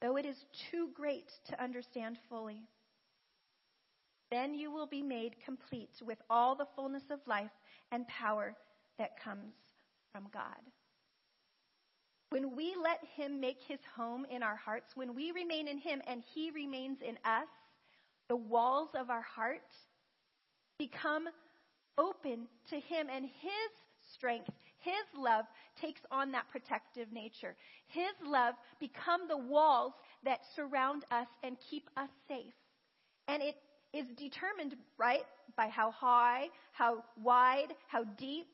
[0.01, 2.67] though it is too great to understand fully.
[4.31, 7.51] Then you will be made complete with all the fullness of life
[7.91, 8.55] and power
[8.97, 9.53] that comes
[10.11, 10.59] from God.
[12.29, 16.01] When we let Him make His home in our hearts, when we remain in Him
[16.07, 17.47] and He remains in us,
[18.27, 19.71] the walls of our heart
[20.79, 21.27] become
[21.97, 23.71] open to Him and His
[24.13, 24.49] strength,
[24.85, 25.45] his love
[25.81, 27.55] takes on that protective nature.
[27.87, 29.93] His love become the walls
[30.23, 32.53] that surround us and keep us safe.
[33.27, 33.55] And it
[33.93, 35.25] is determined, right,
[35.57, 38.47] by how high, how wide, how deep,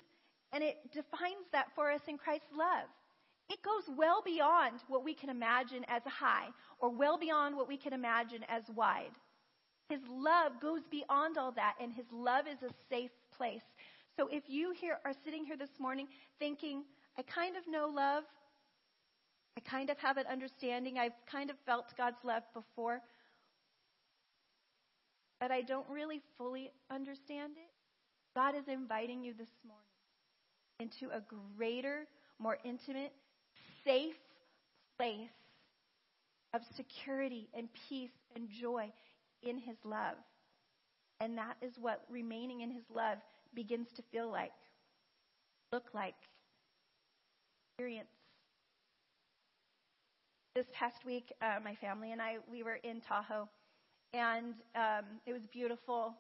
[0.53, 2.87] and it defines that for us in Christ's love.
[3.49, 6.47] It goes well beyond what we can imagine as high
[6.79, 9.11] or well beyond what we can imagine as wide.
[9.89, 13.61] His love goes beyond all that, and His love is a safe place.
[14.17, 16.07] So if you here are sitting here this morning
[16.39, 16.83] thinking,
[17.17, 18.23] I kind of know love,
[19.57, 23.01] I kind of have an understanding, I've kind of felt God's love before,
[25.39, 27.71] but I don't really fully understand it,
[28.35, 29.81] God is inviting you this morning
[30.79, 31.21] into a
[31.57, 32.07] greater,
[32.39, 33.13] more intimate,
[33.83, 34.15] safe
[34.97, 35.29] place
[36.53, 38.91] of security and peace and joy
[39.43, 40.15] in His love.
[41.19, 43.17] And that is what remaining in His love
[43.53, 44.51] begins to feel like,
[45.71, 46.15] look like,
[47.69, 48.09] experience.
[50.55, 53.47] This past week, uh, my family and I, we were in Tahoe,
[54.13, 56.13] and um, it was beautiful.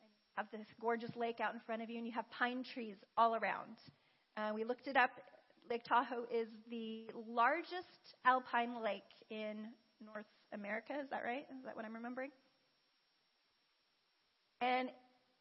[0.00, 2.96] You have this gorgeous lake out in front of you, and you have pine trees
[3.16, 3.76] all around.
[4.36, 5.10] Uh, we looked it up.
[5.68, 9.68] Lake Tahoe is the largest alpine lake in
[10.04, 10.92] North America.
[11.02, 11.46] Is that right?
[11.58, 12.30] Is that what I'm remembering?
[14.60, 14.90] And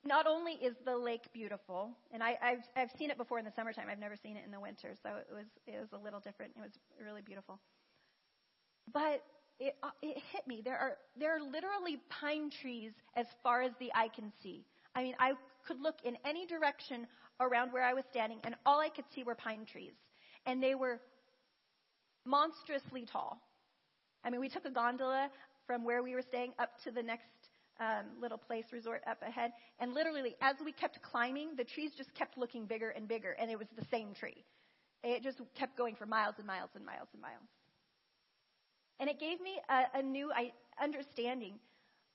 [0.05, 3.51] not only is the lake beautiful, and I, have I've seen it before in the
[3.55, 3.87] summertime.
[3.89, 6.53] I've never seen it in the winter, so it was it was a little different.
[6.57, 6.71] It was
[7.03, 7.59] really beautiful.
[8.91, 9.23] But
[9.59, 10.61] it uh, it hit me.
[10.63, 14.65] There are there are literally pine trees as far as the eye can see.
[14.95, 15.33] I mean, I
[15.65, 17.07] could look in any direction
[17.39, 19.93] around where I was standing, and all I could see were pine trees,
[20.45, 20.99] and they were
[22.25, 23.41] monstrously tall.
[24.23, 25.29] I mean, we took a gondola
[25.65, 27.27] from where we were staying up to the next
[27.79, 29.51] um, little place resort up ahead.
[29.79, 33.49] And literally, as we kept climbing, the trees just kept looking bigger and bigger, and
[33.49, 34.43] it was the same tree.
[35.03, 37.49] It just kept going for miles and miles and miles and miles.
[38.99, 40.31] And it gave me a, a new
[40.81, 41.59] understanding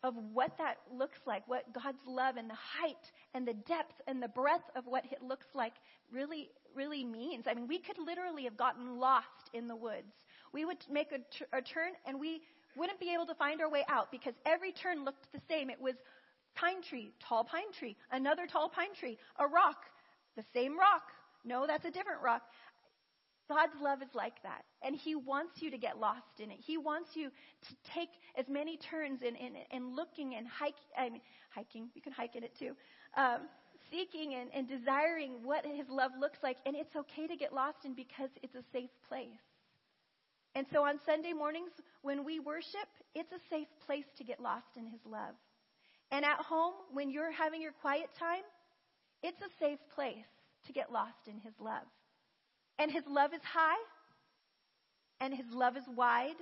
[0.05, 4.23] of what that looks like, what God's love and the height and the depth and
[4.23, 5.75] the breadth of what it looks like
[6.13, 7.47] really, really means.
[7.49, 10.15] I mean, we could literally have gotten lost in the woods.
[10.53, 11.19] We would make a,
[11.63, 12.43] turn and we
[12.77, 15.71] wouldn't be able to find our way out because every turn looked the same.
[15.71, 15.95] It was
[16.55, 19.77] pine tree, tall pine tree, another tall pine tree, a rock,
[20.37, 21.03] the same rock.
[21.45, 22.43] No, that's a different rock.
[23.49, 24.63] God's love is like that.
[24.83, 26.59] And He wants you to get lost in it.
[26.61, 31.09] He wants you to take as many turns in, in, in looking and hike, I
[31.09, 31.89] mean, hiking.
[31.95, 32.73] You can hike in it too.
[33.17, 33.49] Um,
[33.91, 36.59] seeking and, and desiring what His love looks like.
[36.67, 39.29] And it's okay to get lost in because it's a safe place.
[40.59, 41.71] And so on Sunday mornings,
[42.03, 45.37] when we worship, it's a safe place to get lost in His love.
[46.11, 48.43] And at home, when you're having your quiet time,
[49.23, 50.27] it's a safe place
[50.67, 51.87] to get lost in His love.
[52.77, 53.79] And His love is high,
[55.21, 56.41] and His love is wide,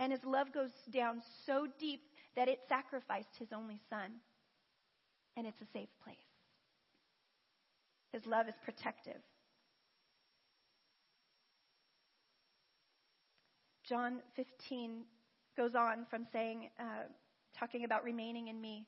[0.00, 2.00] and His love goes down so deep
[2.36, 4.10] that it sacrificed His only Son.
[5.36, 6.16] And it's a safe place.
[8.10, 9.20] His love is protective.
[13.88, 15.02] John 15
[15.56, 17.04] goes on from saying, uh,
[17.58, 18.86] talking about remaining in me,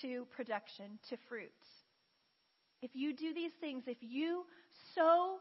[0.00, 1.50] to production, to fruit.
[2.80, 4.44] If you do these things, if you
[4.94, 5.36] so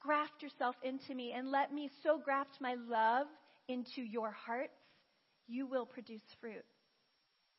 [0.00, 3.26] graft yourself into me and let me so graft my love
[3.68, 4.72] into your hearts,
[5.46, 6.64] you will produce fruit.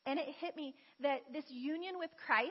[0.06, 2.50] And it hit me that this union with Christ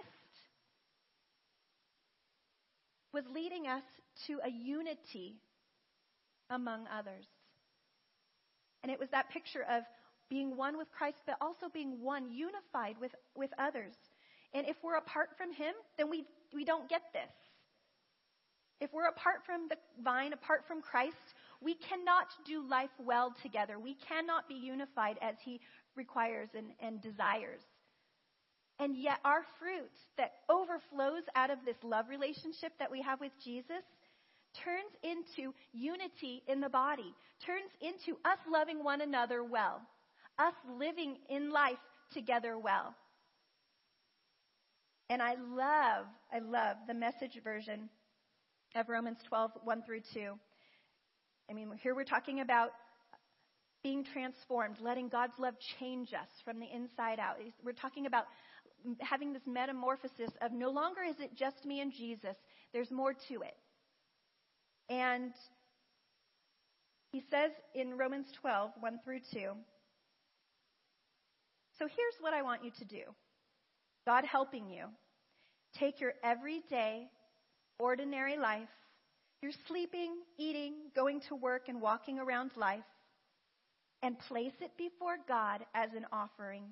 [3.14, 3.84] was leading us
[4.28, 5.36] to a unity
[6.50, 7.26] among others.
[8.84, 9.84] And it was that picture of
[10.30, 13.94] being one with Christ, but also being one, unified with, with others.
[14.54, 17.32] And if we're apart from Him, then we, we don't get this.
[18.80, 21.16] If we're apart from the vine, apart from Christ,
[21.62, 23.80] we cannot do life well together.
[23.80, 25.60] We cannot be unified as He
[25.96, 27.62] requires and, and desires.
[28.80, 33.32] And yet, our fruit that overflows out of this love relationship that we have with
[33.44, 33.84] Jesus
[34.64, 37.14] turns into unity in the body,
[37.46, 39.82] turns into us loving one another well,
[40.40, 41.78] us living in life
[42.14, 42.96] together well.
[45.10, 47.90] And I love, I love the message version
[48.76, 50.34] of Romans 12, 1 through 2.
[51.50, 52.72] I mean, here we're talking about
[53.84, 57.38] being transformed, letting God's love change us from the inside out.
[57.64, 58.26] We're talking about
[59.00, 62.36] having this metamorphosis of no longer is it just me and Jesus,
[62.74, 63.56] there's more to it.
[64.90, 65.34] And
[67.12, 69.52] he says in Romans 12, 1 through 2,
[71.80, 73.04] so here's what I want you to do
[74.06, 74.86] God helping you.
[75.78, 77.08] Take your everyday,
[77.78, 78.70] ordinary life,
[79.42, 82.80] your sleeping, eating, going to work, and walking around life,
[84.02, 86.64] and place it before God as an offering.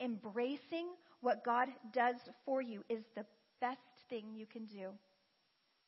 [0.00, 0.88] Embracing
[1.20, 3.24] what God does for you is the
[3.60, 4.90] best thing you can do.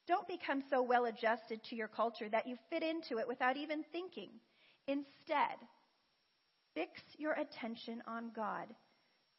[0.09, 3.85] Don't become so well adjusted to your culture that you fit into it without even
[3.93, 4.31] thinking.
[4.87, 5.59] Instead,
[6.75, 8.69] fix your attention on God.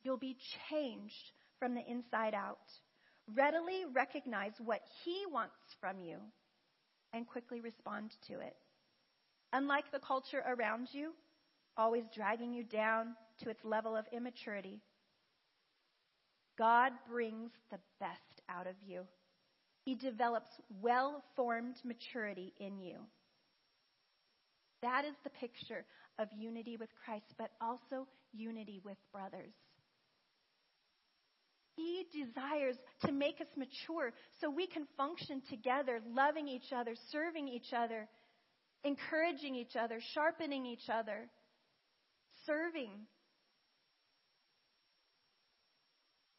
[0.03, 0.37] You'll be
[0.69, 2.59] changed from the inside out.
[3.35, 6.17] Readily recognize what He wants from you
[7.13, 8.55] and quickly respond to it.
[9.51, 11.13] Unlike the culture around you,
[11.77, 14.81] always dragging you down to its level of immaturity,
[16.59, 19.05] God brings the best out of you.
[19.89, 20.51] He develops
[20.83, 22.97] well formed maturity in you.
[24.83, 25.83] That is the picture
[26.19, 29.55] of unity with Christ, but also unity with brothers.
[31.75, 37.47] He desires to make us mature so we can function together, loving each other, serving
[37.47, 38.07] each other,
[38.83, 41.27] encouraging each other, sharpening each other,
[42.45, 42.91] serving.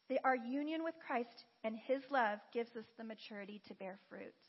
[0.23, 4.43] our union with Christ and His love gives us the maturity to bear fruits.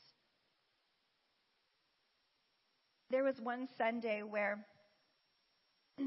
[3.09, 4.65] There was one Sunday where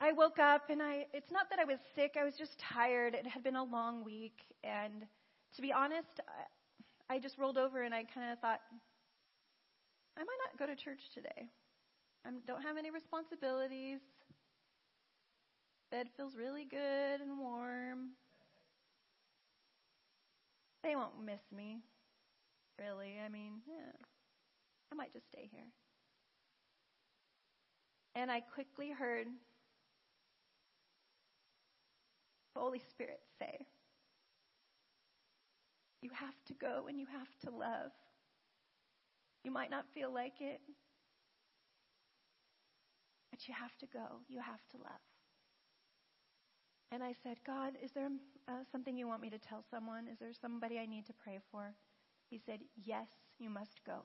[0.00, 3.14] I woke up and I, it's not that I was sick, I was just tired.
[3.14, 4.38] It had been a long week.
[4.64, 5.04] And
[5.56, 6.20] to be honest,
[7.10, 8.60] I, I just rolled over and I kind of thought,
[10.16, 11.50] I might not go to church today.
[12.24, 14.00] I don't have any responsibilities.
[15.90, 18.10] Bed feels really good and warm.
[20.82, 21.80] They won't miss me,
[22.78, 23.14] really.
[23.24, 23.92] I mean, yeah,
[24.92, 25.72] I might just stay here.
[28.14, 29.26] And I quickly heard
[32.54, 33.66] the Holy Spirit say,
[36.02, 37.92] You have to go and you have to love.
[39.42, 40.60] You might not feel like it,
[43.30, 44.20] but you have to go.
[44.28, 45.07] You have to love.
[46.90, 48.08] And I said, God, is there
[48.48, 50.08] uh, something you want me to tell someone?
[50.10, 51.74] Is there somebody I need to pray for?
[52.30, 53.08] He said, Yes,
[53.38, 54.00] you must go.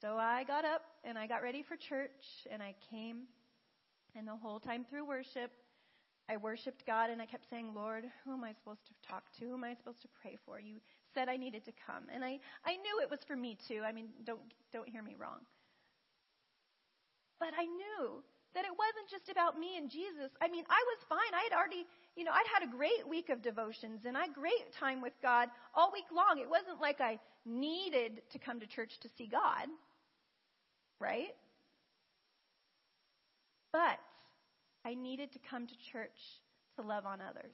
[0.00, 3.22] So I got up and I got ready for church and I came.
[4.14, 5.50] And the whole time through worship,
[6.28, 9.46] I worshiped God and I kept saying, Lord, who am I supposed to talk to?
[9.46, 10.60] Who am I supposed to pray for?
[10.60, 10.76] You
[11.14, 12.04] said I needed to come.
[12.12, 13.82] And I, I knew it was for me too.
[13.86, 14.40] I mean, don't,
[14.72, 15.40] don't hear me wrong.
[17.38, 18.22] But I knew
[18.56, 20.32] that it wasn't just about me and Jesus.
[20.40, 21.32] I mean, I was fine.
[21.36, 21.84] I had already,
[22.16, 25.50] you know, I'd had a great week of devotions and I great time with God
[25.74, 26.40] all week long.
[26.40, 29.68] It wasn't like I needed to come to church to see God.
[30.98, 31.36] Right?
[33.72, 34.00] But
[34.86, 36.16] I needed to come to church
[36.80, 37.52] to love on others.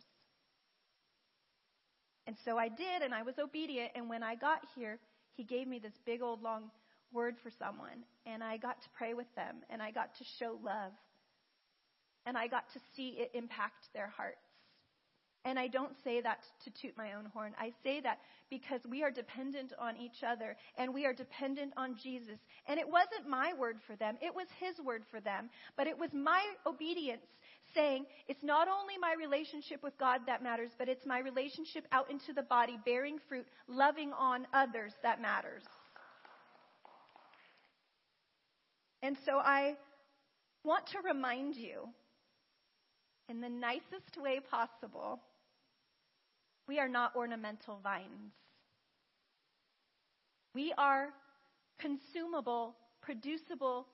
[2.28, 3.90] And so I did, and I was obedient.
[3.96, 5.00] And when I got here,
[5.34, 6.70] he gave me this big old long
[7.12, 8.04] word for someone.
[8.26, 10.92] And I got to pray with them, and I got to show love.
[12.24, 14.38] And I got to see it impact their hearts.
[15.44, 17.52] And I don't say that to toot my own horn.
[17.58, 21.96] I say that because we are dependent on each other and we are dependent on
[22.00, 22.38] Jesus.
[22.68, 25.50] And it wasn't my word for them, it was His word for them.
[25.76, 27.26] But it was my obedience
[27.74, 32.10] saying, it's not only my relationship with God that matters, but it's my relationship out
[32.10, 35.62] into the body, bearing fruit, loving on others that matters.
[39.02, 39.74] And so I
[40.64, 41.88] want to remind you,
[43.28, 45.20] in the nicest way possible,
[46.68, 48.32] we are not ornamental vines.
[50.54, 51.08] We are
[51.80, 53.86] consumable, producible,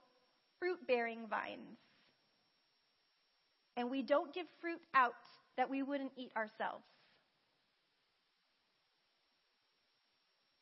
[0.59, 1.78] fruit bearing vines.
[3.76, 5.12] And we don't give fruit out
[5.56, 6.84] that we wouldn't eat ourselves.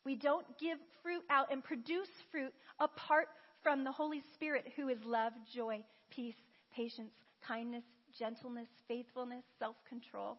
[0.05, 3.27] We don't give fruit out and produce fruit apart
[3.67, 6.37] from the Holy Spirit, who is love, joy, peace,
[6.73, 7.11] patience,
[7.45, 7.83] kindness,
[8.17, 10.39] gentleness, faithfulness, self control.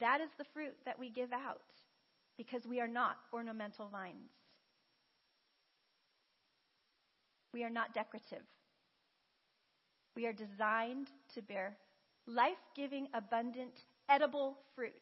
[0.00, 1.60] That is the fruit that we give out
[2.38, 4.30] because we are not ornamental vines.
[7.52, 8.46] We are not decorative.
[10.16, 11.76] We are designed to bear
[12.26, 13.74] life giving, abundant,
[14.08, 14.94] edible fruit.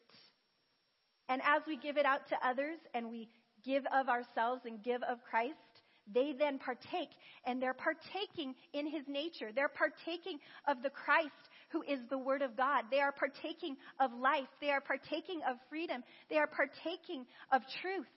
[1.29, 3.29] And as we give it out to others and we
[3.63, 5.70] give of ourselves and give of Christ,
[6.13, 7.09] they then partake,
[7.45, 9.51] and they're partaking in his nature.
[9.53, 12.85] They're partaking of the Christ who is the Word of God.
[12.91, 14.49] They are partaking of life.
[14.59, 16.03] They are partaking of freedom.
[16.29, 18.11] They are partaking of truth.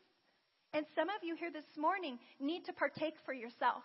[0.72, 3.84] And some of you here this morning need to partake for yourself.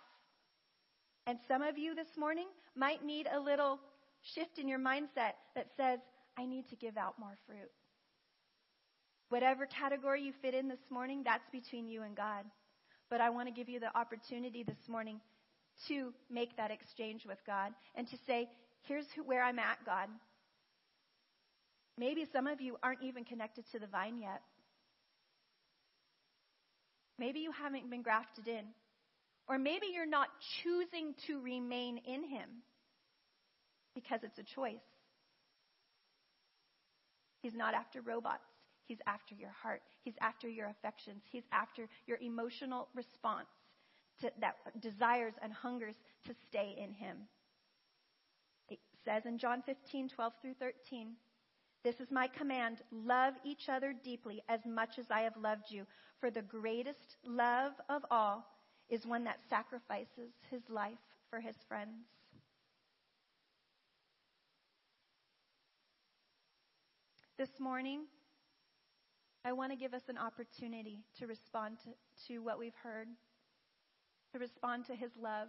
[1.26, 3.78] And some of you this morning might need a little
[4.34, 6.00] shift in your mindset that says,
[6.36, 7.70] I need to give out more fruit.
[9.28, 12.44] Whatever category you fit in this morning, that's between you and God.
[13.10, 15.20] But I want to give you the opportunity this morning
[15.88, 18.48] to make that exchange with God and to say,
[18.82, 20.08] here's who, where I'm at, God.
[21.98, 24.40] Maybe some of you aren't even connected to the vine yet.
[27.18, 28.64] Maybe you haven't been grafted in.
[29.48, 30.28] Or maybe you're not
[30.62, 32.48] choosing to remain in Him
[33.94, 34.76] because it's a choice.
[37.42, 38.44] He's not after robots.
[38.90, 39.82] He's after your heart.
[40.02, 41.22] He's after your affections.
[41.30, 43.46] He's after your emotional response
[44.20, 45.94] to, that desires and hungers
[46.26, 47.18] to stay in Him
[48.68, 51.12] It says in John 15, 12 through 13,
[51.84, 55.86] This is my command love each other deeply as much as I have loved you.
[56.18, 58.44] For the greatest love of all
[58.88, 60.98] is one that sacrifices his life
[61.30, 62.08] for his friends.
[67.38, 68.00] This morning,
[69.44, 71.90] I want to give us an opportunity to respond to,
[72.28, 73.08] to what we've heard,
[74.32, 75.48] to respond to his love,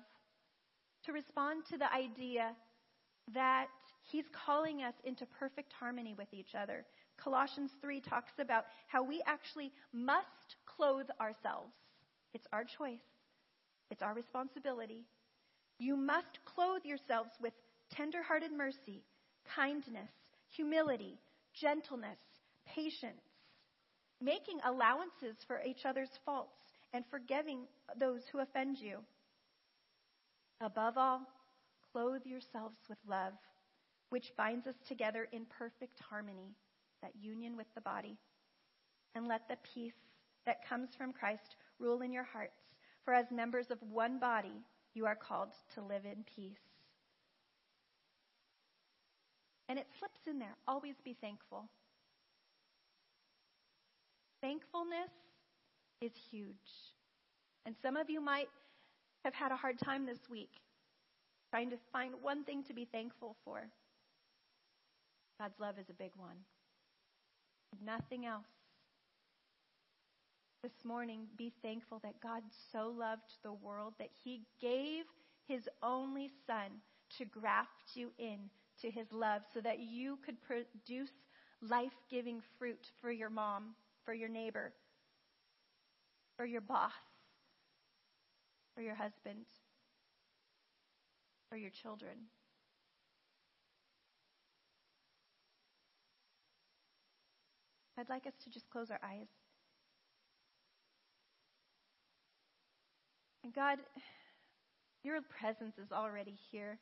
[1.06, 2.52] to respond to the idea
[3.34, 3.68] that
[4.04, 6.86] he's calling us into perfect harmony with each other.
[7.18, 11.74] Colossians 3 talks about how we actually must clothe ourselves.
[12.34, 13.04] It's our choice,
[13.90, 15.06] it's our responsibility.
[15.80, 17.54] You must clothe yourselves with
[17.92, 19.04] tenderhearted mercy,
[19.56, 20.10] kindness,
[20.50, 21.20] humility,
[21.54, 22.20] gentleness,
[22.66, 23.22] patience,
[24.22, 26.62] making allowances for each other's faults,
[26.94, 27.62] and forgiving
[28.00, 29.00] those who offend you.
[30.60, 31.22] Above all,
[31.92, 33.34] clothe yourselves with love,
[34.10, 36.54] which binds us together in perfect harmony,
[37.02, 38.18] that union with the body.
[39.16, 39.94] And let the peace
[40.46, 42.60] that comes from Christ rule in your hearts,
[43.04, 44.62] for as members of one body,
[44.94, 46.60] you are called to live in peace.
[49.70, 50.56] And it slips in there.
[50.68, 51.70] Always be thankful.
[54.42, 55.12] Thankfulness
[56.02, 56.56] is huge.
[57.66, 58.50] And some of you might
[59.24, 60.50] have had a hard time this week
[61.52, 63.62] trying to find one thing to be thankful for.
[65.40, 66.38] God's love is a big one.
[67.86, 68.46] Nothing else.
[70.64, 75.06] This morning, be thankful that God so loved the world that he gave
[75.48, 76.70] his only son
[77.18, 78.38] to graft you in
[78.82, 81.10] to his love so that you could produce
[81.62, 83.76] life giving fruit for your mom,
[84.06, 84.74] for your neighbor,
[86.38, 86.92] for your boss,
[88.76, 89.46] for your husband,
[91.50, 92.16] for your children.
[97.98, 99.28] I'd like us to just close our eyes.
[103.44, 103.80] And God,
[105.04, 106.80] your presence is already here.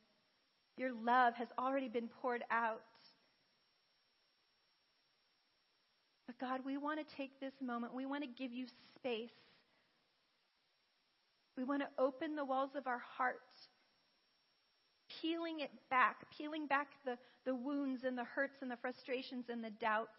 [0.78, 2.82] Your love has already been poured out.
[6.30, 7.91] But God, we want to take this moment.
[7.91, 9.32] We want to give you space.
[11.57, 13.41] We want to open the walls of our heart,
[15.23, 17.17] peeling it back, peeling back the,
[17.47, 20.11] the wounds and the hurts and the frustrations and the doubts.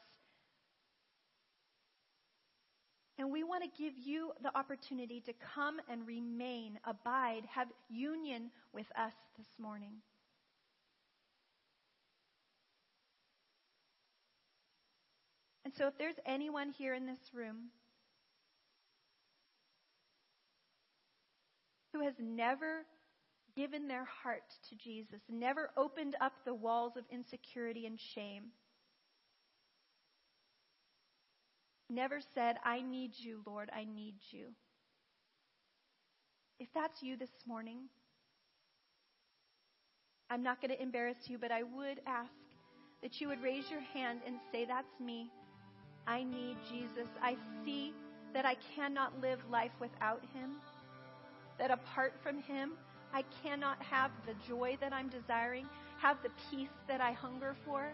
[3.16, 8.50] And we want to give you the opportunity to come and remain, abide, have union
[8.74, 9.92] with us this morning.
[15.70, 17.68] And so, if there's anyone here in this room
[21.92, 22.84] who has never
[23.54, 28.46] given their heart to Jesus, never opened up the walls of insecurity and shame,
[31.88, 34.46] never said, I need you, Lord, I need you.
[36.58, 37.82] If that's you this morning,
[40.30, 42.32] I'm not going to embarrass you, but I would ask
[43.04, 45.30] that you would raise your hand and say, That's me.
[46.06, 47.08] I need Jesus.
[47.22, 47.92] I see
[48.34, 50.56] that I cannot live life without him,
[51.58, 52.72] that apart from him,
[53.12, 55.66] I cannot have the joy that I'm desiring,
[55.98, 57.92] have the peace that I hunger for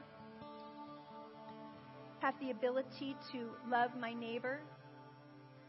[2.21, 4.61] have the ability to love my neighbor,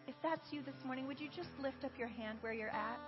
[0.08, 3.00] if that's you this morning, would you just lift up your hand where you're at?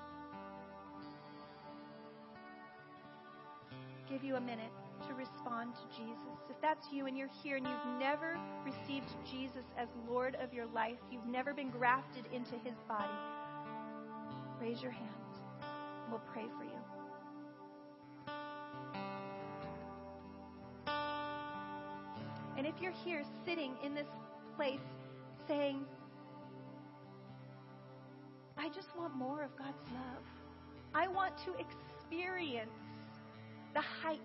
[4.10, 4.72] Give you a minute
[5.08, 6.38] to respond to Jesus.
[6.50, 10.68] If that's you and you're here and you've never received Jesus as Lord of your
[10.68, 13.08] life, you've never been grafted into his body,
[14.60, 15.10] raise your hand.
[16.10, 16.80] We'll pray for you.
[22.58, 24.08] And if you're here sitting in this
[24.58, 24.80] place
[25.48, 25.86] saying,
[28.58, 30.24] I just want more of God's love,
[30.94, 32.72] I want to experience
[33.74, 34.20] the height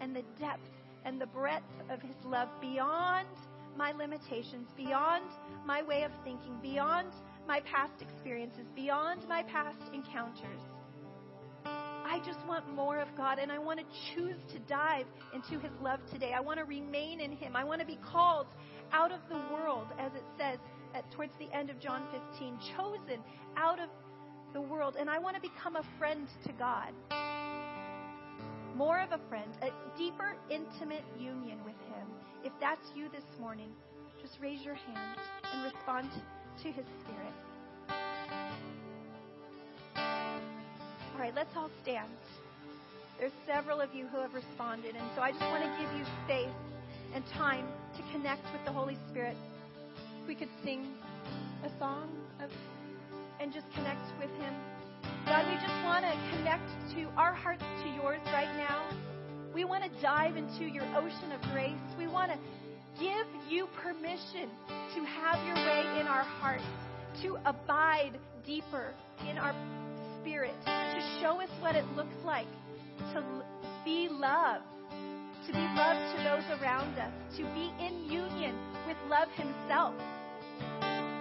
[0.00, 0.68] and the depth
[1.04, 3.28] and the breadth of His love beyond
[3.76, 5.30] my limitations, beyond
[5.64, 7.12] my way of thinking, beyond
[7.46, 10.60] my past experiences, beyond my past encounters.
[11.64, 15.72] I just want more of God and I want to choose to dive into His
[15.82, 16.32] love today.
[16.34, 17.54] I want to remain in Him.
[17.54, 18.46] I want to be called
[18.92, 20.58] out of the world, as it says
[20.94, 22.02] at, towards the end of John
[22.38, 23.20] 15, chosen
[23.56, 23.90] out of
[24.54, 24.96] the world.
[24.98, 26.92] And I want to become a friend to God.
[28.78, 32.06] More of a friend, a deeper, intimate union with Him.
[32.44, 33.70] If that's you this morning,
[34.22, 35.18] just raise your hand
[35.52, 36.08] and respond
[36.62, 37.34] to His Spirit.
[39.96, 42.06] All right, let's all stand.
[43.18, 46.04] There's several of you who have responded, and so I just want to give you
[46.24, 46.54] space
[47.16, 47.66] and time
[47.96, 49.36] to connect with the Holy Spirit.
[50.28, 50.86] We could sing
[51.64, 52.10] a song
[52.40, 52.52] of,
[53.40, 54.54] and just connect with Him.
[55.28, 58.88] We just want to connect to our hearts to yours right now.
[59.54, 61.76] We want to dive into your ocean of grace.
[61.98, 62.38] We want to
[62.98, 66.64] give you permission to have your way in our hearts,
[67.22, 68.94] to abide deeper
[69.28, 69.54] in our
[70.18, 72.48] spirit, to show us what it looks like
[73.12, 73.22] to
[73.84, 74.62] be love,
[75.46, 78.56] to be love to those around us, to be in union
[78.86, 79.94] with love himself.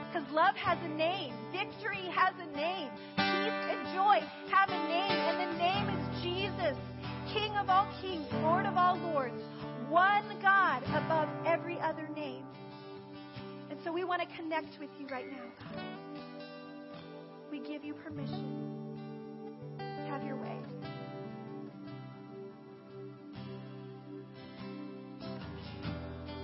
[0.07, 5.11] Because love has a name, victory has a name, peace and joy have a name,
[5.11, 6.77] and the name is Jesus,
[7.33, 9.41] King of all kings, Lord of all lords,
[9.89, 12.45] one God above every other name.
[13.69, 15.83] And so we want to connect with you right now, God.
[17.51, 18.77] We give you permission.
[20.09, 20.57] Have your way.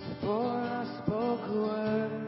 [0.10, 2.23] Before I spoke a word,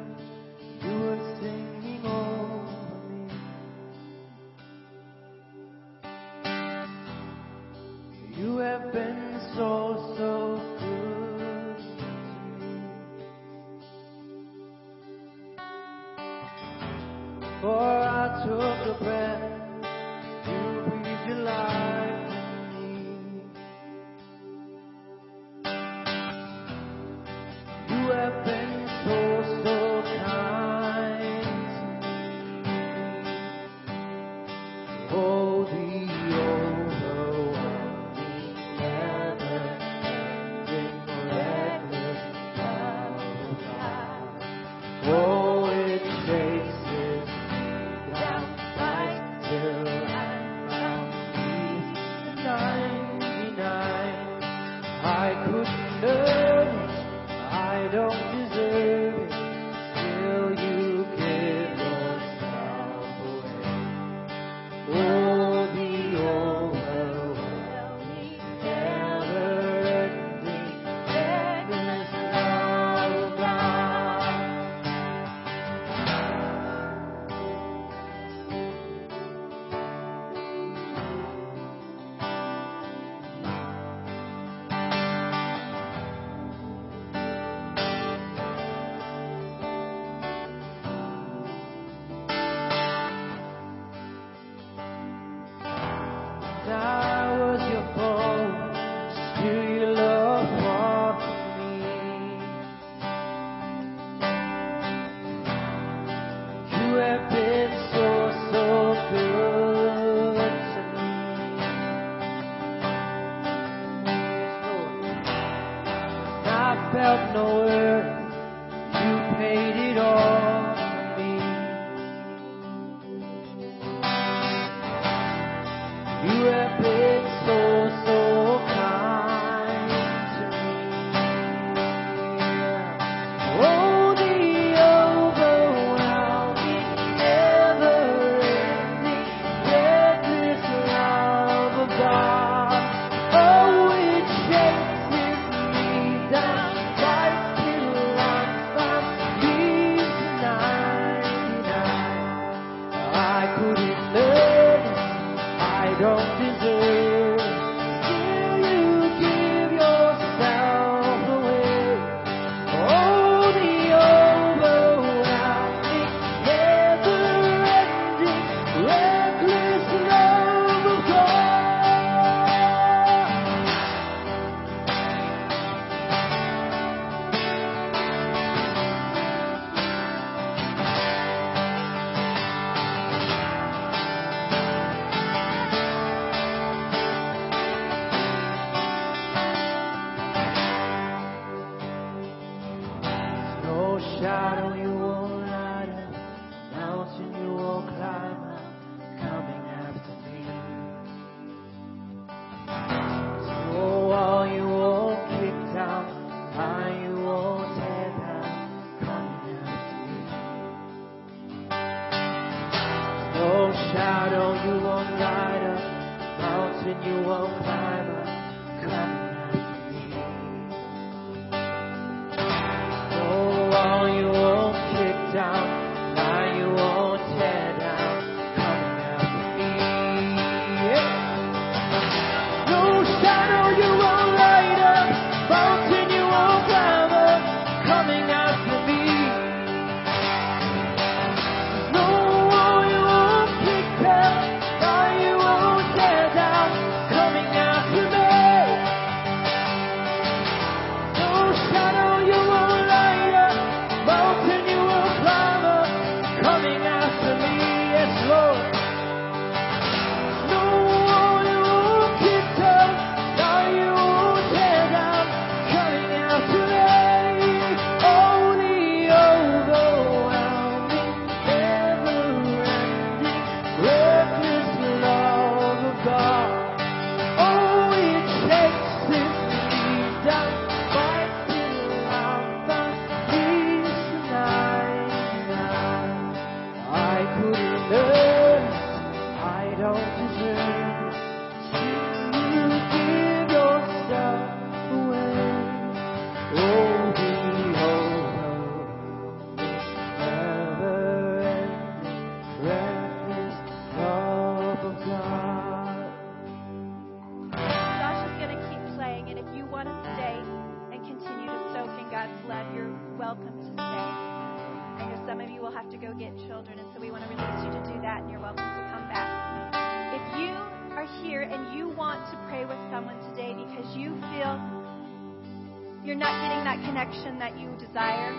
[326.05, 328.31] you're not getting that connection that you desire,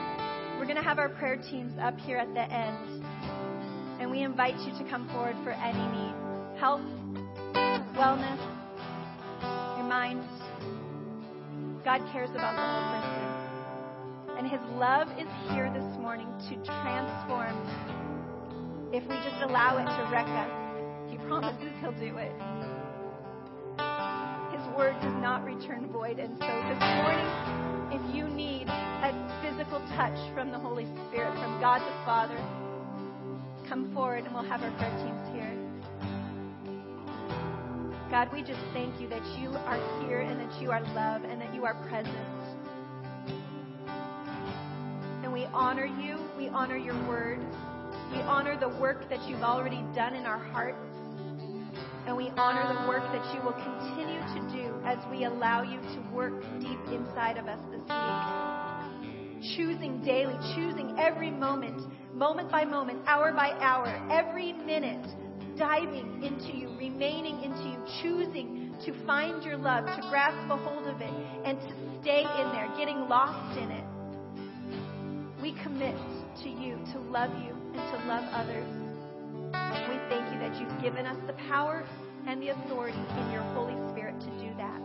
[0.57, 3.05] we're going to have our prayer teams up here at the end.
[4.01, 6.15] And we invite you to come forward for any need
[6.61, 6.81] health,
[7.99, 8.39] wellness,
[9.77, 10.23] your mind.
[11.85, 13.27] God cares about the whole person.
[14.39, 17.57] And His love is here this morning to transform.
[18.93, 22.66] If we just allow it to wreck us, He promises He'll do it.
[24.77, 26.19] Word does not return void.
[26.19, 27.27] And so this morning,
[27.93, 32.37] if you need a physical touch from the Holy Spirit, from God the Father,
[33.67, 35.57] come forward and we'll have our prayer teams here.
[38.11, 41.41] God, we just thank you that you are here and that you are love and
[41.41, 42.15] that you are present.
[45.23, 46.19] And we honor you.
[46.37, 47.41] We honor your word.
[48.13, 50.86] We honor the work that you've already done in our hearts.
[52.07, 55.81] And we honor the work that you will continue to do as we allow you
[55.81, 59.57] to work deep inside of us this week.
[59.57, 61.83] Choosing daily, choosing every moment,
[62.15, 65.05] moment by moment, hour by hour, every minute,
[65.59, 70.87] diving into you, remaining into you, choosing to find your love, to grasp a hold
[70.87, 71.13] of it,
[71.45, 73.85] and to stay in there, getting lost in it.
[75.43, 75.97] We commit
[76.43, 78.86] to you to love you and to love others.
[79.89, 81.85] We thank you that you've given us the power
[82.27, 84.81] and the authority in your Holy Spirit to do that.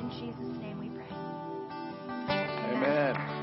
[0.00, 1.06] In Jesus' name we pray.
[2.74, 3.37] Amen.